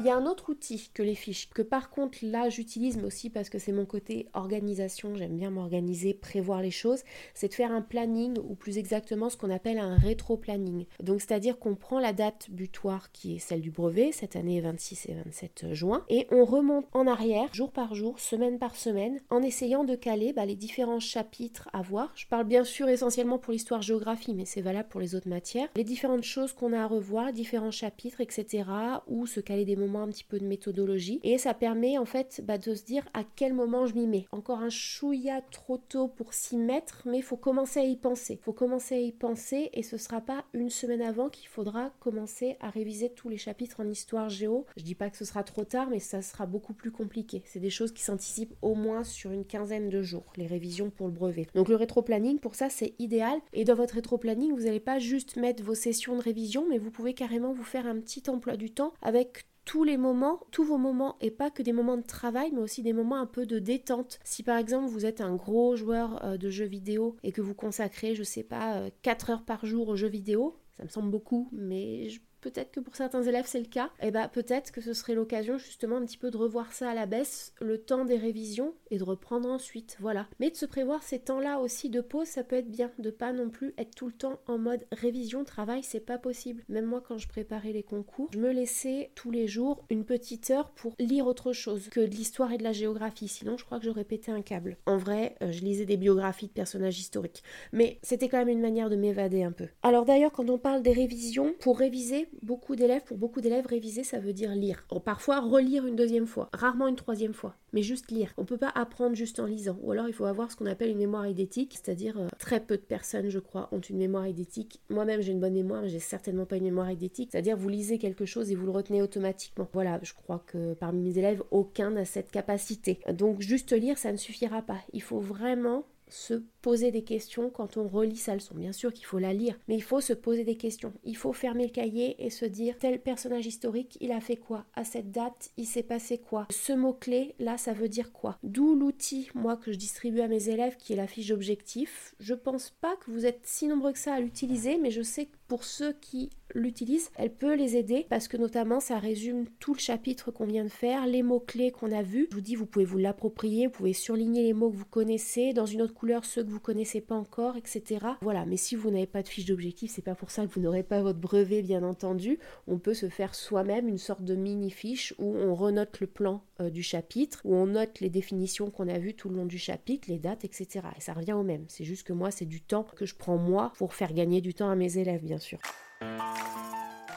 Il 0.00 0.06
y 0.06 0.10
a 0.10 0.16
un 0.16 0.26
autre 0.26 0.50
outil 0.50 0.90
que 0.94 1.02
les 1.02 1.16
fiches, 1.16 1.50
que 1.50 1.60
par 1.60 1.90
contre 1.90 2.18
là 2.22 2.48
j'utilise, 2.50 2.96
mais 2.96 3.04
aussi 3.04 3.30
parce 3.30 3.48
que 3.48 3.58
c'est 3.58 3.72
mon 3.72 3.84
côté 3.84 4.28
organisation, 4.32 5.16
j'aime 5.16 5.36
bien 5.36 5.50
m'organiser, 5.50 6.14
prévoir 6.14 6.62
les 6.62 6.70
choses, 6.70 7.02
c'est 7.34 7.48
de 7.48 7.54
faire 7.54 7.72
un 7.72 7.82
planning, 7.82 8.38
ou 8.38 8.54
plus 8.54 8.78
exactement 8.78 9.28
ce 9.28 9.36
qu'on 9.36 9.50
appelle 9.50 9.76
un 9.76 9.96
rétro-planning. 9.96 10.86
Donc 11.02 11.20
c'est-à-dire 11.20 11.58
qu'on 11.58 11.74
prend 11.74 11.98
la 11.98 12.12
date 12.12 12.48
butoir 12.48 13.10
qui 13.10 13.34
est 13.34 13.38
celle 13.40 13.60
du 13.60 13.72
brevet, 13.72 14.12
cette 14.12 14.36
année 14.36 14.60
26 14.60 15.06
et 15.06 15.14
27 15.14 15.74
juin, 15.74 16.04
et 16.08 16.28
on 16.30 16.44
remonte 16.44 16.86
en 16.92 17.08
arrière, 17.08 17.52
jour 17.52 17.72
par 17.72 17.96
jour, 17.96 18.20
semaine 18.20 18.60
par 18.60 18.76
semaine, 18.76 19.20
en 19.30 19.42
essayant 19.42 19.82
de 19.82 19.96
caler 19.96 20.32
bah, 20.32 20.46
les 20.46 20.54
différents 20.54 21.00
chapitres 21.00 21.68
à 21.72 21.82
voir. 21.82 22.12
Je 22.14 22.28
parle 22.28 22.46
bien 22.46 22.62
sûr 22.62 22.88
essentiellement 22.88 23.38
pour 23.38 23.52
l'histoire-géographie, 23.52 24.34
mais 24.34 24.44
c'est 24.44 24.62
valable 24.62 24.90
pour 24.90 25.00
les 25.00 25.16
autres 25.16 25.28
matières. 25.28 25.68
Les 25.74 25.82
différentes 25.82 26.22
choses 26.22 26.52
qu'on 26.52 26.72
a 26.72 26.82
à 26.82 26.86
revoir, 26.86 27.32
différents 27.32 27.72
chapitres, 27.72 28.20
etc., 28.20 28.62
ou 29.08 29.26
se 29.26 29.40
caler 29.40 29.64
des 29.64 29.74
moments 29.74 29.87
un 29.96 30.08
petit 30.08 30.24
peu 30.24 30.38
de 30.38 30.44
méthodologie 30.44 31.20
et 31.22 31.38
ça 31.38 31.54
permet 31.54 31.98
en 31.98 32.04
fait 32.04 32.42
bah, 32.44 32.58
de 32.58 32.74
se 32.74 32.84
dire 32.84 33.08
à 33.14 33.22
quel 33.36 33.54
moment 33.54 33.86
je 33.86 33.94
m'y 33.94 34.06
mets. 34.06 34.26
Encore 34.32 34.60
un 34.60 34.70
chouïa 34.70 35.40
trop 35.50 35.78
tôt 35.78 36.08
pour 36.08 36.34
s'y 36.34 36.56
mettre, 36.56 37.02
mais 37.06 37.22
faut 37.22 37.36
commencer 37.36 37.80
à 37.80 37.84
y 37.84 37.96
penser. 37.96 38.38
Faut 38.42 38.52
commencer 38.52 38.94
à 38.94 39.00
y 39.00 39.12
penser 39.12 39.70
et 39.72 39.82
ce 39.82 39.96
sera 39.96 40.20
pas 40.20 40.44
une 40.52 40.70
semaine 40.70 41.02
avant 41.02 41.28
qu'il 41.28 41.48
faudra 41.48 41.92
commencer 42.00 42.56
à 42.60 42.70
réviser 42.70 43.10
tous 43.10 43.28
les 43.28 43.38
chapitres 43.38 43.80
en 43.80 43.88
histoire 43.88 44.28
géo. 44.28 44.66
Je 44.76 44.82
dis 44.82 44.94
pas 44.94 45.10
que 45.10 45.16
ce 45.16 45.24
sera 45.24 45.42
trop 45.42 45.64
tard, 45.64 45.88
mais 45.90 46.00
ça 46.00 46.22
sera 46.22 46.46
beaucoup 46.46 46.74
plus 46.74 46.90
compliqué. 46.90 47.42
C'est 47.46 47.60
des 47.60 47.70
choses 47.70 47.92
qui 47.92 48.02
s'anticipent 48.02 48.54
au 48.62 48.74
moins 48.74 49.04
sur 49.04 49.32
une 49.32 49.44
quinzaine 49.44 49.88
de 49.88 50.02
jours, 50.02 50.32
les 50.36 50.46
révisions 50.46 50.90
pour 50.90 51.06
le 51.06 51.12
brevet. 51.12 51.46
Donc 51.54 51.68
le 51.68 51.76
rétro-planning, 51.76 52.38
pour 52.38 52.54
ça, 52.54 52.68
c'est 52.68 52.94
idéal. 52.98 53.38
Et 53.52 53.64
dans 53.64 53.74
votre 53.74 53.94
rétro-planning, 53.94 54.52
vous 54.52 54.64
n'allez 54.64 54.80
pas 54.80 54.98
juste 54.98 55.36
mettre 55.36 55.62
vos 55.62 55.74
sessions 55.74 56.16
de 56.16 56.22
révision, 56.22 56.66
mais 56.68 56.78
vous 56.78 56.90
pouvez 56.90 57.14
carrément 57.14 57.52
vous 57.52 57.64
faire 57.64 57.86
un 57.86 58.00
petit 58.00 58.28
emploi 58.28 58.56
du 58.56 58.70
temps 58.70 58.92
avec 59.02 59.44
tous 59.68 59.84
les 59.84 59.98
moments, 59.98 60.40
tous 60.50 60.64
vos 60.64 60.78
moments, 60.78 61.16
et 61.20 61.30
pas 61.30 61.50
que 61.50 61.62
des 61.62 61.74
moments 61.74 61.98
de 61.98 62.02
travail, 62.02 62.50
mais 62.54 62.62
aussi 62.62 62.82
des 62.82 62.94
moments 62.94 63.20
un 63.20 63.26
peu 63.26 63.44
de 63.44 63.58
détente. 63.58 64.18
Si 64.24 64.42
par 64.42 64.56
exemple 64.56 64.88
vous 64.88 65.04
êtes 65.04 65.20
un 65.20 65.36
gros 65.36 65.76
joueur 65.76 66.24
euh, 66.24 66.38
de 66.38 66.48
jeux 66.48 66.64
vidéo 66.64 67.16
et 67.22 67.32
que 67.32 67.42
vous 67.42 67.52
consacrez, 67.52 68.14
je 68.14 68.22
sais 68.22 68.44
pas, 68.44 68.88
4 69.02 69.28
euh, 69.28 69.32
heures 69.34 69.44
par 69.44 69.66
jour 69.66 69.88
aux 69.88 69.96
jeux 69.96 70.08
vidéo, 70.08 70.56
ça 70.78 70.84
me 70.84 70.88
semble 70.88 71.10
beaucoup, 71.10 71.50
mais 71.52 72.08
je 72.08 72.18
peut-être 72.50 72.70
que 72.70 72.80
pour 72.80 72.96
certains 72.96 73.22
élèves 73.22 73.44
c'est 73.46 73.60
le 73.60 73.66
cas, 73.66 73.90
et 74.00 74.08
eh 74.08 74.10
bah 74.10 74.28
peut-être 74.28 74.72
que 74.72 74.80
ce 74.80 74.94
serait 74.94 75.14
l'occasion 75.14 75.58
justement 75.58 75.96
un 75.96 76.04
petit 76.04 76.16
peu 76.16 76.30
de 76.30 76.36
revoir 76.36 76.72
ça 76.72 76.90
à 76.90 76.94
la 76.94 77.06
baisse, 77.06 77.52
le 77.60 77.78
temps 77.78 78.04
des 78.04 78.16
révisions 78.16 78.74
et 78.90 78.98
de 78.98 79.04
reprendre 79.04 79.50
ensuite, 79.50 79.96
voilà. 80.00 80.26
Mais 80.40 80.50
de 80.50 80.56
se 80.56 80.66
prévoir 80.66 81.02
ces 81.02 81.18
temps-là 81.18 81.58
aussi 81.58 81.90
de 81.90 82.00
pause, 82.00 82.26
ça 82.26 82.44
peut 82.44 82.56
être 82.56 82.70
bien, 82.70 82.90
de 82.98 83.10
pas 83.10 83.32
non 83.32 83.50
plus 83.50 83.74
être 83.76 83.94
tout 83.94 84.06
le 84.06 84.12
temps 84.12 84.40
en 84.46 84.58
mode 84.58 84.86
révision, 84.92 85.44
travail, 85.44 85.82
c'est 85.82 86.00
pas 86.00 86.18
possible. 86.18 86.64
Même 86.68 86.86
moi 86.86 87.02
quand 87.06 87.18
je 87.18 87.28
préparais 87.28 87.72
les 87.72 87.82
concours, 87.82 88.30
je 88.32 88.38
me 88.38 88.50
laissais 88.50 89.10
tous 89.14 89.30
les 89.30 89.46
jours 89.46 89.84
une 89.90 90.04
petite 90.04 90.50
heure 90.50 90.70
pour 90.70 90.94
lire 90.98 91.26
autre 91.26 91.52
chose 91.52 91.88
que 91.90 92.00
de 92.00 92.06
l'histoire 92.06 92.52
et 92.52 92.58
de 92.58 92.64
la 92.64 92.72
géographie, 92.72 93.28
sinon 93.28 93.58
je 93.58 93.64
crois 93.64 93.78
que 93.78 93.84
j'aurais 93.84 94.04
pété 94.04 94.32
un 94.32 94.42
câble. 94.42 94.78
En 94.86 94.96
vrai, 94.96 95.36
euh, 95.42 95.52
je 95.52 95.60
lisais 95.60 95.84
des 95.86 95.96
biographies 95.98 96.46
de 96.46 96.52
personnages 96.52 96.98
historiques, 96.98 97.42
mais 97.72 97.98
c'était 98.02 98.28
quand 98.28 98.38
même 98.38 98.48
une 98.48 98.60
manière 98.60 98.88
de 98.88 98.96
m'évader 98.96 99.42
un 99.42 99.52
peu. 99.52 99.66
Alors 99.82 100.06
d'ailleurs 100.06 100.32
quand 100.32 100.48
on 100.48 100.58
parle 100.58 100.82
des 100.82 100.92
révisions, 100.92 101.54
pour 101.60 101.78
réviser, 101.78 102.28
beaucoup 102.42 102.76
d'élèves, 102.76 103.04
pour 103.04 103.18
beaucoup 103.18 103.40
d'élèves, 103.40 103.66
réviser, 103.66 104.04
ça 104.04 104.18
veut 104.18 104.32
dire 104.32 104.54
lire. 104.54 104.84
parfois 105.04 105.40
relire 105.40 105.86
une 105.86 105.96
deuxième 105.96 106.26
fois, 106.26 106.48
rarement 106.52 106.88
une 106.88 106.96
troisième 106.96 107.34
fois, 107.34 107.56
mais 107.72 107.82
juste 107.82 108.10
lire. 108.10 108.32
On 108.36 108.44
peut 108.44 108.56
pas 108.56 108.72
apprendre 108.74 109.14
juste 109.14 109.40
en 109.40 109.46
lisant. 109.46 109.78
Ou 109.82 109.92
alors 109.92 110.08
il 110.08 110.14
faut 110.14 110.24
avoir 110.24 110.50
ce 110.50 110.56
qu'on 110.56 110.66
appelle 110.66 110.90
une 110.90 110.98
mémoire 110.98 111.26
idétique, 111.26 111.74
c'est-à-dire 111.74 112.18
euh, 112.18 112.28
très 112.38 112.60
peu 112.60 112.76
de 112.76 112.82
personnes, 112.82 113.28
je 113.28 113.38
crois, 113.38 113.68
ont 113.72 113.80
une 113.80 113.98
mémoire 113.98 114.26
idétique. 114.26 114.80
Moi-même, 114.88 115.20
j'ai 115.20 115.32
une 115.32 115.40
bonne 115.40 115.54
mémoire, 115.54 115.82
mais 115.82 115.88
j'ai 115.88 115.98
certainement 115.98 116.46
pas 116.46 116.56
une 116.56 116.64
mémoire 116.64 116.90
idétique. 116.90 117.30
C'est-à-dire 117.32 117.56
vous 117.56 117.68
lisez 117.68 117.98
quelque 117.98 118.24
chose 118.24 118.50
et 118.50 118.54
vous 118.54 118.66
le 118.66 118.72
retenez 118.72 119.02
automatiquement. 119.02 119.68
Voilà, 119.72 119.98
je 120.02 120.14
crois 120.14 120.42
que 120.46 120.74
parmi 120.74 121.02
mes 121.02 121.18
élèves, 121.18 121.42
aucun 121.50 121.90
n'a 121.90 122.04
cette 122.04 122.30
capacité. 122.30 123.00
Donc 123.12 123.40
juste 123.40 123.72
lire, 123.72 123.98
ça 123.98 124.12
ne 124.12 124.16
suffira 124.16 124.62
pas. 124.62 124.78
Il 124.92 125.02
faut 125.02 125.20
vraiment 125.20 125.84
se 126.10 126.42
poser 126.62 126.90
des 126.90 127.02
questions 127.02 127.50
quand 127.50 127.76
on 127.76 127.88
relit 127.88 128.16
sa 128.16 128.34
leçon. 128.34 128.54
Bien 128.54 128.72
sûr 128.72 128.92
qu'il 128.92 129.06
faut 129.06 129.18
la 129.18 129.32
lire, 129.32 129.58
mais 129.68 129.76
il 129.76 129.82
faut 129.82 130.00
se 130.00 130.12
poser 130.12 130.44
des 130.44 130.56
questions. 130.56 130.92
Il 131.04 131.16
faut 131.16 131.32
fermer 131.32 131.64
le 131.64 131.72
cahier 131.72 132.16
et 132.24 132.30
se 132.30 132.44
dire 132.44 132.76
tel 132.78 133.00
personnage 133.00 133.46
historique, 133.46 133.96
il 134.00 134.12
a 134.12 134.20
fait 134.20 134.36
quoi 134.36 134.64
À 134.74 134.84
cette 134.84 135.10
date, 135.10 135.50
il 135.56 135.66
s'est 135.66 135.82
passé 135.82 136.18
quoi? 136.18 136.46
Ce 136.50 136.72
mot-clé, 136.72 137.34
là, 137.38 137.58
ça 137.58 137.72
veut 137.72 137.88
dire 137.88 138.12
quoi? 138.12 138.38
D'où 138.42 138.74
l'outil, 138.74 139.30
moi, 139.34 139.56
que 139.56 139.72
je 139.72 139.78
distribue 139.78 140.20
à 140.20 140.28
mes 140.28 140.48
élèves, 140.48 140.76
qui 140.76 140.92
est 140.92 140.96
la 140.96 141.06
fiche 141.06 141.28
d'objectif. 141.28 142.14
Je 142.20 142.34
pense 142.34 142.70
pas 142.80 142.96
que 142.96 143.10
vous 143.10 143.26
êtes 143.26 143.40
si 143.44 143.66
nombreux 143.66 143.92
que 143.92 143.98
ça 143.98 144.14
à 144.14 144.20
l'utiliser, 144.20 144.78
mais 144.78 144.90
je 144.90 145.02
sais 145.02 145.26
que 145.26 145.37
pour 145.48 145.64
ceux 145.64 145.94
qui 145.94 146.30
l'utilisent, 146.54 147.10
elle 147.16 147.32
peut 147.32 147.54
les 147.54 147.76
aider 147.76 148.06
parce 148.08 148.28
que 148.28 148.36
notamment 148.36 148.80
ça 148.80 148.98
résume 148.98 149.46
tout 149.58 149.74
le 149.74 149.78
chapitre 149.78 150.30
qu'on 150.30 150.46
vient 150.46 150.64
de 150.64 150.70
faire, 150.70 151.06
les 151.06 151.22
mots-clés 151.22 151.70
qu'on 151.70 151.90
a 151.90 152.02
vus. 152.02 152.28
Je 152.30 152.36
vous 152.36 152.42
dis, 152.42 152.54
vous 152.54 152.66
pouvez 152.66 152.84
vous 152.84 152.98
l'approprier, 152.98 153.66
vous 153.66 153.72
pouvez 153.72 153.94
surligner 153.94 154.42
les 154.42 154.52
mots 154.52 154.70
que 154.70 154.76
vous 154.76 154.84
connaissez, 154.84 155.54
dans 155.54 155.66
une 155.66 155.82
autre 155.82 155.94
couleur 155.94 156.24
ceux 156.24 156.44
que 156.44 156.50
vous 156.50 156.60
connaissez 156.60 157.00
pas 157.00 157.14
encore, 157.14 157.56
etc. 157.56 158.06
Voilà, 158.20 158.44
mais 158.44 158.56
si 158.56 158.76
vous 158.76 158.90
n'avez 158.90 159.06
pas 159.06 159.22
de 159.22 159.28
fiche 159.28 159.46
d'objectif, 159.46 159.90
c'est 159.90 160.02
pas 160.02 160.14
pour 160.14 160.30
ça 160.30 160.46
que 160.46 160.52
vous 160.52 160.60
n'aurez 160.60 160.82
pas 160.82 161.02
votre 161.02 161.18
brevet, 161.18 161.62
bien 161.62 161.82
entendu. 161.82 162.38
On 162.66 162.78
peut 162.78 162.94
se 162.94 163.08
faire 163.08 163.34
soi-même 163.34 163.88
une 163.88 163.98
sorte 163.98 164.22
de 164.22 164.34
mini-fiche 164.34 165.14
où 165.18 165.34
on 165.34 165.54
renote 165.54 166.00
le 166.00 166.06
plan 166.06 166.42
euh, 166.60 166.70
du 166.70 166.82
chapitre, 166.82 167.40
où 167.44 167.54
on 167.54 167.66
note 167.66 168.00
les 168.00 168.10
définitions 168.10 168.70
qu'on 168.70 168.88
a 168.88 168.98
vues 168.98 169.14
tout 169.14 169.28
le 169.28 169.36
long 169.36 169.46
du 169.46 169.58
chapitre, 169.58 170.08
les 170.10 170.18
dates, 170.18 170.44
etc. 170.44 170.86
Et 170.96 171.00
ça 171.00 171.12
revient 171.12 171.32
au 171.32 171.42
même. 171.42 171.64
C'est 171.68 171.84
juste 171.84 172.06
que 172.06 172.12
moi, 172.12 172.30
c'est 172.30 172.46
du 172.46 172.60
temps 172.60 172.84
que 172.96 173.06
je 173.06 173.14
prends 173.14 173.38
moi 173.38 173.72
pour 173.78 173.94
faire 173.94 174.12
gagner 174.12 174.40
du 174.40 174.54
temps 174.54 174.70
à 174.70 174.74
mes 174.74 174.98
élèves, 174.98 175.22
bien 175.22 175.38
sûr. 175.38 175.58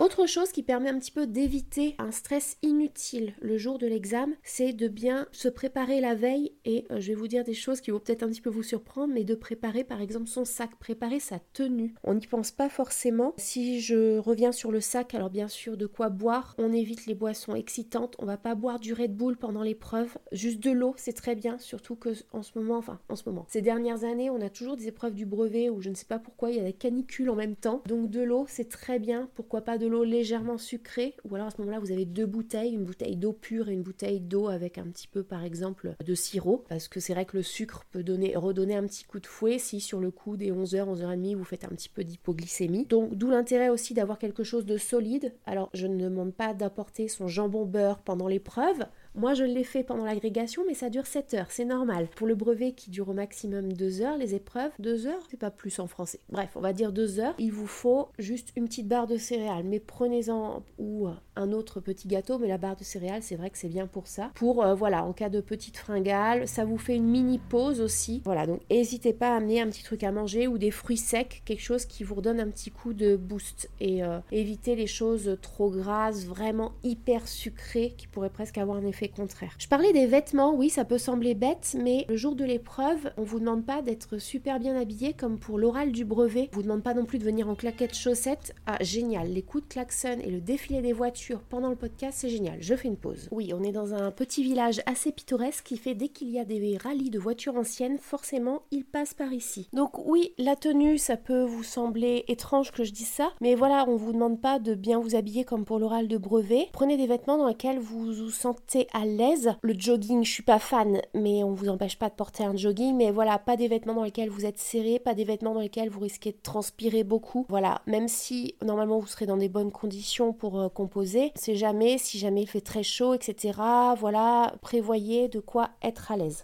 Autre 0.02 0.26
chose 0.26 0.52
qui 0.52 0.64
permet 0.64 0.90
un 0.90 0.98
petit 0.98 1.12
peu 1.12 1.28
d'éviter 1.28 1.94
un 2.00 2.10
stress 2.10 2.58
inutile 2.64 3.36
le 3.40 3.60
jour 3.60 3.78
de 3.78 3.86
l'examen, 3.86 4.34
c'est 4.42 4.74
de 4.74 4.88
bien 4.88 5.28
se 5.32 5.48
préparer 5.48 6.02
la 6.02 6.16
veille 6.16 6.54
et 6.66 6.88
euh, 6.90 7.00
je 7.00 7.10
vais 7.10 7.14
vous 7.14 7.28
dire 7.28 7.44
des 7.44 7.54
choses 7.54 7.82
qui 7.82 7.92
vont 7.92 8.00
peut-être 8.00 8.24
un 8.24 8.30
petit 8.30 8.42
peu 8.42 8.50
vous 8.50 8.64
surprendre, 8.64 9.14
mais 9.14 9.24
de 9.24 9.36
préparer 9.36 9.84
par 9.84 10.02
exemple 10.02 10.26
son 10.26 10.44
sac, 10.44 10.76
préparer 10.80 11.20
sa 11.20 11.38
tenue. 11.54 11.94
On 12.04 12.16
n'y 12.16 12.26
pense 12.26 12.50
pas 12.50 12.68
forcément. 12.68 13.36
Si 13.38 13.80
je 13.80 14.18
reviens 14.18 14.52
sur 14.52 14.72
le 14.72 14.80
sac, 14.80 15.14
alors 15.14 15.30
bien 15.30 15.48
sûr 15.48 15.78
de 15.78 15.86
quoi 15.86 16.10
boire, 16.10 16.56
on 16.58 16.74
évite 16.74 17.06
les 17.06 17.14
boissons 17.14 17.54
excitantes, 17.54 18.16
on 18.18 18.26
va 18.26 18.38
pas 18.38 18.56
boire 18.56 18.80
du 18.80 18.94
Red 18.94 19.16
Bull 19.16 19.38
pendant 19.38 19.62
l'épreuve, 19.62 20.18
juste 20.32 20.62
de 20.62 20.72
l'eau, 20.72 20.96
c'est 20.98 21.14
très 21.14 21.36
bien, 21.36 21.60
surtout 21.60 21.96
que 21.96 22.10
en 22.32 22.42
ce 22.42 22.58
moment, 22.58 22.78
enfin 22.78 23.00
en 23.08 23.16
ce 23.16 23.30
moment, 23.30 23.46
ces 23.50 23.62
dernières 23.62 24.04
années, 24.04 24.32
on 24.32 24.42
a 24.42 24.50
toujours 24.50 24.78
des 24.78 24.88
épreuves 24.88 25.14
du 25.14 25.28
brevet 25.28 25.70
où 25.70 25.80
je 25.80 25.92
ne 25.92 25.96
sais 25.96 26.06
pas 26.06 26.18
pourquoi 26.18 26.50
il 26.50 26.58
y 26.58 26.60
a 26.60 26.64
des 26.64 26.74
canicules 26.74 27.30
en 27.30 27.36
même 27.36 27.56
temps, 27.56 27.84
donc 27.86 28.10
de 28.10 28.22
l'eau 28.22 28.46
c'est 28.48 28.68
très 28.68 28.98
bien, 28.98 29.30
pourquoi 29.36 29.62
pas 29.62 29.78
de 29.78 29.91
l'eau 29.92 30.04
légèrement 30.04 30.58
sucrée, 30.58 31.16
ou 31.30 31.36
alors 31.36 31.48
à 31.48 31.52
ce 31.52 31.60
moment-là, 31.60 31.80
vous 31.80 31.92
avez 31.92 32.06
deux 32.06 32.26
bouteilles, 32.26 32.74
une 32.74 32.84
bouteille 32.84 33.16
d'eau 33.16 33.34
pure 33.34 33.70
et 33.70 33.74
une 33.74 33.84
bouteille 33.84 34.20
d'eau 34.20 34.48
avec 34.48 34.78
un 34.78 34.86
petit 34.86 35.08
peu, 35.08 35.24
par 35.24 35.44
exemple, 35.44 35.96
de 36.04 36.16
sirop, 36.16 36.66
parce 36.68 36.88
que 36.88 37.00
c'est 37.00 37.14
vrai 37.14 37.26
que 37.26 37.38
le 37.38 37.44
sucre 37.44 37.86
peut 37.92 38.04
donner, 38.04 38.36
redonner 38.36 38.76
un 38.76 38.88
petit 38.88 39.04
coup 39.04 39.20
de 39.20 39.28
fouet 39.28 39.60
si 39.60 39.80
sur 39.80 40.00
le 40.00 40.12
coup 40.12 40.38
des 40.38 40.52
11h, 40.52 40.98
11h30, 40.98 41.36
vous 41.36 41.44
faites 41.44 41.66
un 41.66 41.70
petit 41.70 41.90
peu 41.90 42.04
d'hypoglycémie. 42.04 42.86
Donc, 42.86 43.16
d'où 43.16 43.30
l'intérêt 43.30 43.70
aussi 43.70 43.94
d'avoir 43.94 44.18
quelque 44.18 44.44
chose 44.44 44.66
de 44.66 44.78
solide. 44.78 45.34
Alors, 45.46 45.70
je 45.74 45.88
ne 45.88 46.04
demande 46.04 46.34
pas 46.34 46.54
d'apporter 46.54 47.08
son 47.08 47.28
jambon 47.28 47.66
beurre 47.66 48.00
pendant 48.00 48.28
l'épreuve, 48.28 48.86
moi, 49.16 49.34
je 49.34 49.44
l'ai 49.44 49.64
fait 49.64 49.84
pendant 49.84 50.06
l'agrégation, 50.06 50.64
mais 50.66 50.74
ça 50.74 50.90
dure 50.90 51.06
7 51.06 51.34
heures, 51.34 51.52
c'est 51.52 51.66
normal. 51.66 52.08
Pour 52.16 52.28
le 52.28 52.36
brevet 52.36 52.72
qui 52.72 52.90
dure 52.90 53.10
au 53.10 53.14
maximum 53.14 53.74
2 53.74 54.02
heures, 54.02 54.18
les 54.18 54.36
épreuves, 54.36 54.72
2 54.80 55.08
heures, 55.08 55.22
c'est 55.30 55.40
pas 55.40 55.52
plus 55.52 55.80
en 55.80 55.88
français. 55.88 56.20
Bref, 56.30 56.52
on 56.56 56.62
va 56.62 56.72
dire 56.74 56.92
2 56.92 57.20
heures. 57.20 57.36
Il 57.38 57.52
vous 57.52 57.68
faut 57.68 58.10
juste 58.20 58.54
une 58.56 58.66
petite 58.66 58.88
barre 58.88 59.08
de 59.08 59.18
céréales, 59.18 59.66
mais 59.66 59.80
prenez-en 59.80 60.64
ou 60.78 61.10
un 61.36 61.52
autre 61.52 61.80
petit 61.80 62.08
gâteau, 62.08 62.40
mais 62.40 62.48
la 62.48 62.58
barre 62.58 62.76
de 62.76 62.84
céréales, 62.84 63.24
c'est 63.24 63.36
vrai 63.36 63.50
que 63.50 63.58
c'est 63.58 63.70
bien 63.70 63.88
pour 63.88 64.08
ça. 64.08 64.32
Pour, 64.36 64.64
euh, 64.64 64.76
voilà, 64.76 65.04
en 65.04 65.14
cas 65.14 65.30
de 65.30 65.42
petite 65.42 65.78
fringale, 65.78 66.48
ça 66.48 66.66
vous 66.66 66.78
fait 66.78 66.96
une 66.96 67.08
mini 67.08 67.38
pause 67.38 67.82
aussi. 67.82 68.22
Voilà, 68.24 68.46
donc 68.46 68.62
n'hésitez 68.70 69.14
pas 69.14 69.34
à 69.34 69.38
amener 69.38 69.62
un 69.62 69.68
petit 69.68 69.84
truc 69.84 70.04
à 70.04 70.12
manger 70.12 70.48
ou 70.48 70.58
des 70.58 70.72
fruits 70.72 70.98
secs, 70.98 71.42
quelque 71.46 71.62
chose 71.62 71.86
qui 71.86 72.04
vous 72.04 72.16
redonne 72.16 72.40
un 72.40 72.50
petit 72.50 72.72
coup 72.72 72.94
de 72.94 73.16
boost. 73.18 73.70
Et 73.80 74.04
euh, 74.04 74.20
évitez 74.32 74.76
les 74.76 74.88
choses 74.88 75.38
trop 75.42 75.70
grasses, 75.70 76.26
vraiment 76.26 76.72
hyper 76.84 77.28
sucrées, 77.28 77.94
qui 77.98 78.08
pourraient 78.08 78.30
presque 78.30 78.58
avoir 78.58 78.78
un 78.78 78.86
effet 78.86 79.01
contraire. 79.10 79.56
Je 79.58 79.68
parlais 79.68 79.94
des 79.94 80.08
vêtements, 80.08 80.54
oui, 80.54 80.70
ça 80.70 80.86
peut 80.86 80.98
sembler 80.98 81.36
bête, 81.36 81.76
mais 81.80 82.06
le 82.10 82.16
jour 82.16 82.36
de 82.36 82.46
l'épreuve, 82.46 83.12
on 83.18 83.24
vous 83.24 83.40
demande 83.40 83.66
pas 83.66 83.82
d'être 83.82 84.18
super 84.18 84.60
bien 84.60 84.76
habillé 84.76 85.14
comme 85.14 85.40
pour 85.40 85.58
l'oral 85.58 85.92
du 85.92 86.06
brevet. 86.06 86.50
On 86.54 86.58
vous 86.58 86.64
demande 86.64 86.84
pas 86.84 86.94
non 86.94 87.06
plus 87.06 87.20
de 87.20 87.24
venir 87.24 87.50
en 87.50 87.56
claquettes 87.56 87.96
chaussettes. 87.96 88.54
Ah, 88.66 88.78
génial. 88.82 89.30
Les 89.30 89.42
coups 89.42 89.64
de 89.64 89.70
klaxon 89.70 90.20
et 90.22 90.30
le 90.30 90.42
défilé 90.42 90.82
des 90.82 90.94
voitures 90.94 91.42
pendant 91.42 91.70
le 91.70 91.76
podcast, 91.76 92.20
c'est 92.22 92.30
génial. 92.30 92.58
Je 92.62 92.76
fais 92.76 92.88
une 92.88 92.98
pause. 92.98 93.28
Oui, 93.32 93.54
on 93.54 93.64
est 93.64 93.72
dans 93.72 93.94
un 93.94 94.12
petit 94.12 94.44
village 94.44 94.82
assez 94.86 95.12
pittoresque 95.12 95.66
qui 95.66 95.78
fait 95.78 95.96
dès 95.96 96.10
qu'il 96.10 96.30
y 96.30 96.40
a 96.40 96.46
des 96.46 96.78
rallyes 96.78 97.10
de 97.10 97.20
voitures 97.20 97.56
anciennes, 97.56 97.98
forcément, 97.98 98.64
ils 98.72 98.86
passent 98.86 99.14
par 99.14 99.34
ici. 99.34 99.68
Donc 99.74 100.06
oui, 100.06 100.34
la 100.38 100.56
tenue, 100.56 100.98
ça 100.98 101.18
peut 101.18 101.44
vous 101.44 101.64
sembler 101.64 102.26
étrange 102.28 102.72
que 102.72 102.84
je 102.84 102.92
dise 102.92 103.08
ça, 103.08 103.32
mais 103.42 103.56
voilà, 103.56 103.86
on 103.88 103.96
vous 103.96 104.14
demande 104.14 104.42
pas 104.42 104.60
de 104.60 104.76
bien 104.76 105.00
vous 105.00 105.16
habiller 105.16 105.44
comme 105.44 105.66
pour 105.66 105.80
l'oral 105.80 106.08
de 106.08 106.18
brevet. 106.18 106.68
Prenez 106.74 106.98
des 106.98 107.08
vêtements 107.08 107.38
dans 107.38 107.48
lesquels 107.48 107.80
vous 107.80 108.14
vous 108.14 108.30
sentez 108.30 108.88
à 108.94 109.06
l'aise. 109.06 109.54
Le 109.62 109.74
jogging, 109.78 110.24
je 110.24 110.32
suis 110.32 110.44
pas 110.44 110.60
fan, 110.60 111.02
mais 111.14 111.44
on 111.44 111.54
vous 111.54 111.70
empêche 111.70 111.98
pas 111.98 112.10
de 112.10 112.16
porter 112.16 112.44
un 112.44 112.56
jogging. 112.56 112.96
Mais 112.96 113.12
voilà, 113.12 113.40
pas 113.40 113.58
des 113.58 113.68
vêtements 113.68 113.94
dans 113.94 114.04
lesquels 114.04 114.30
vous 114.30 114.46
êtes 114.46 114.60
serré, 114.60 115.00
pas 115.00 115.14
des 115.14 115.24
vêtements 115.24 115.54
dans 115.54 115.62
lesquels 115.62 115.90
vous 115.90 116.02
risquez 116.02 116.32
de 116.32 116.42
transpirer 116.42 117.04
beaucoup. 117.04 117.46
Voilà, 117.50 117.82
même 117.88 118.08
si 118.08 118.56
normalement 118.62 119.00
vous 119.00 119.08
serez 119.08 119.26
dans 119.26 119.38
des 119.38 119.50
bonnes 119.50 119.72
conditions 119.72 120.34
pour 120.34 120.60
euh, 120.60 120.70
composer, 120.70 121.32
c'est 121.36 121.56
jamais, 121.56 121.98
si 121.98 122.18
jamais 122.20 122.44
il 122.44 122.48
fait 122.48 122.62
très 122.62 122.84
chaud, 122.84 123.14
etc. 123.14 123.60
Voilà, 123.98 124.54
prévoyez 124.62 125.28
de 125.28 125.40
quoi 125.40 125.70
être 125.82 126.12
à 126.12 126.18
l'aise. 126.18 126.44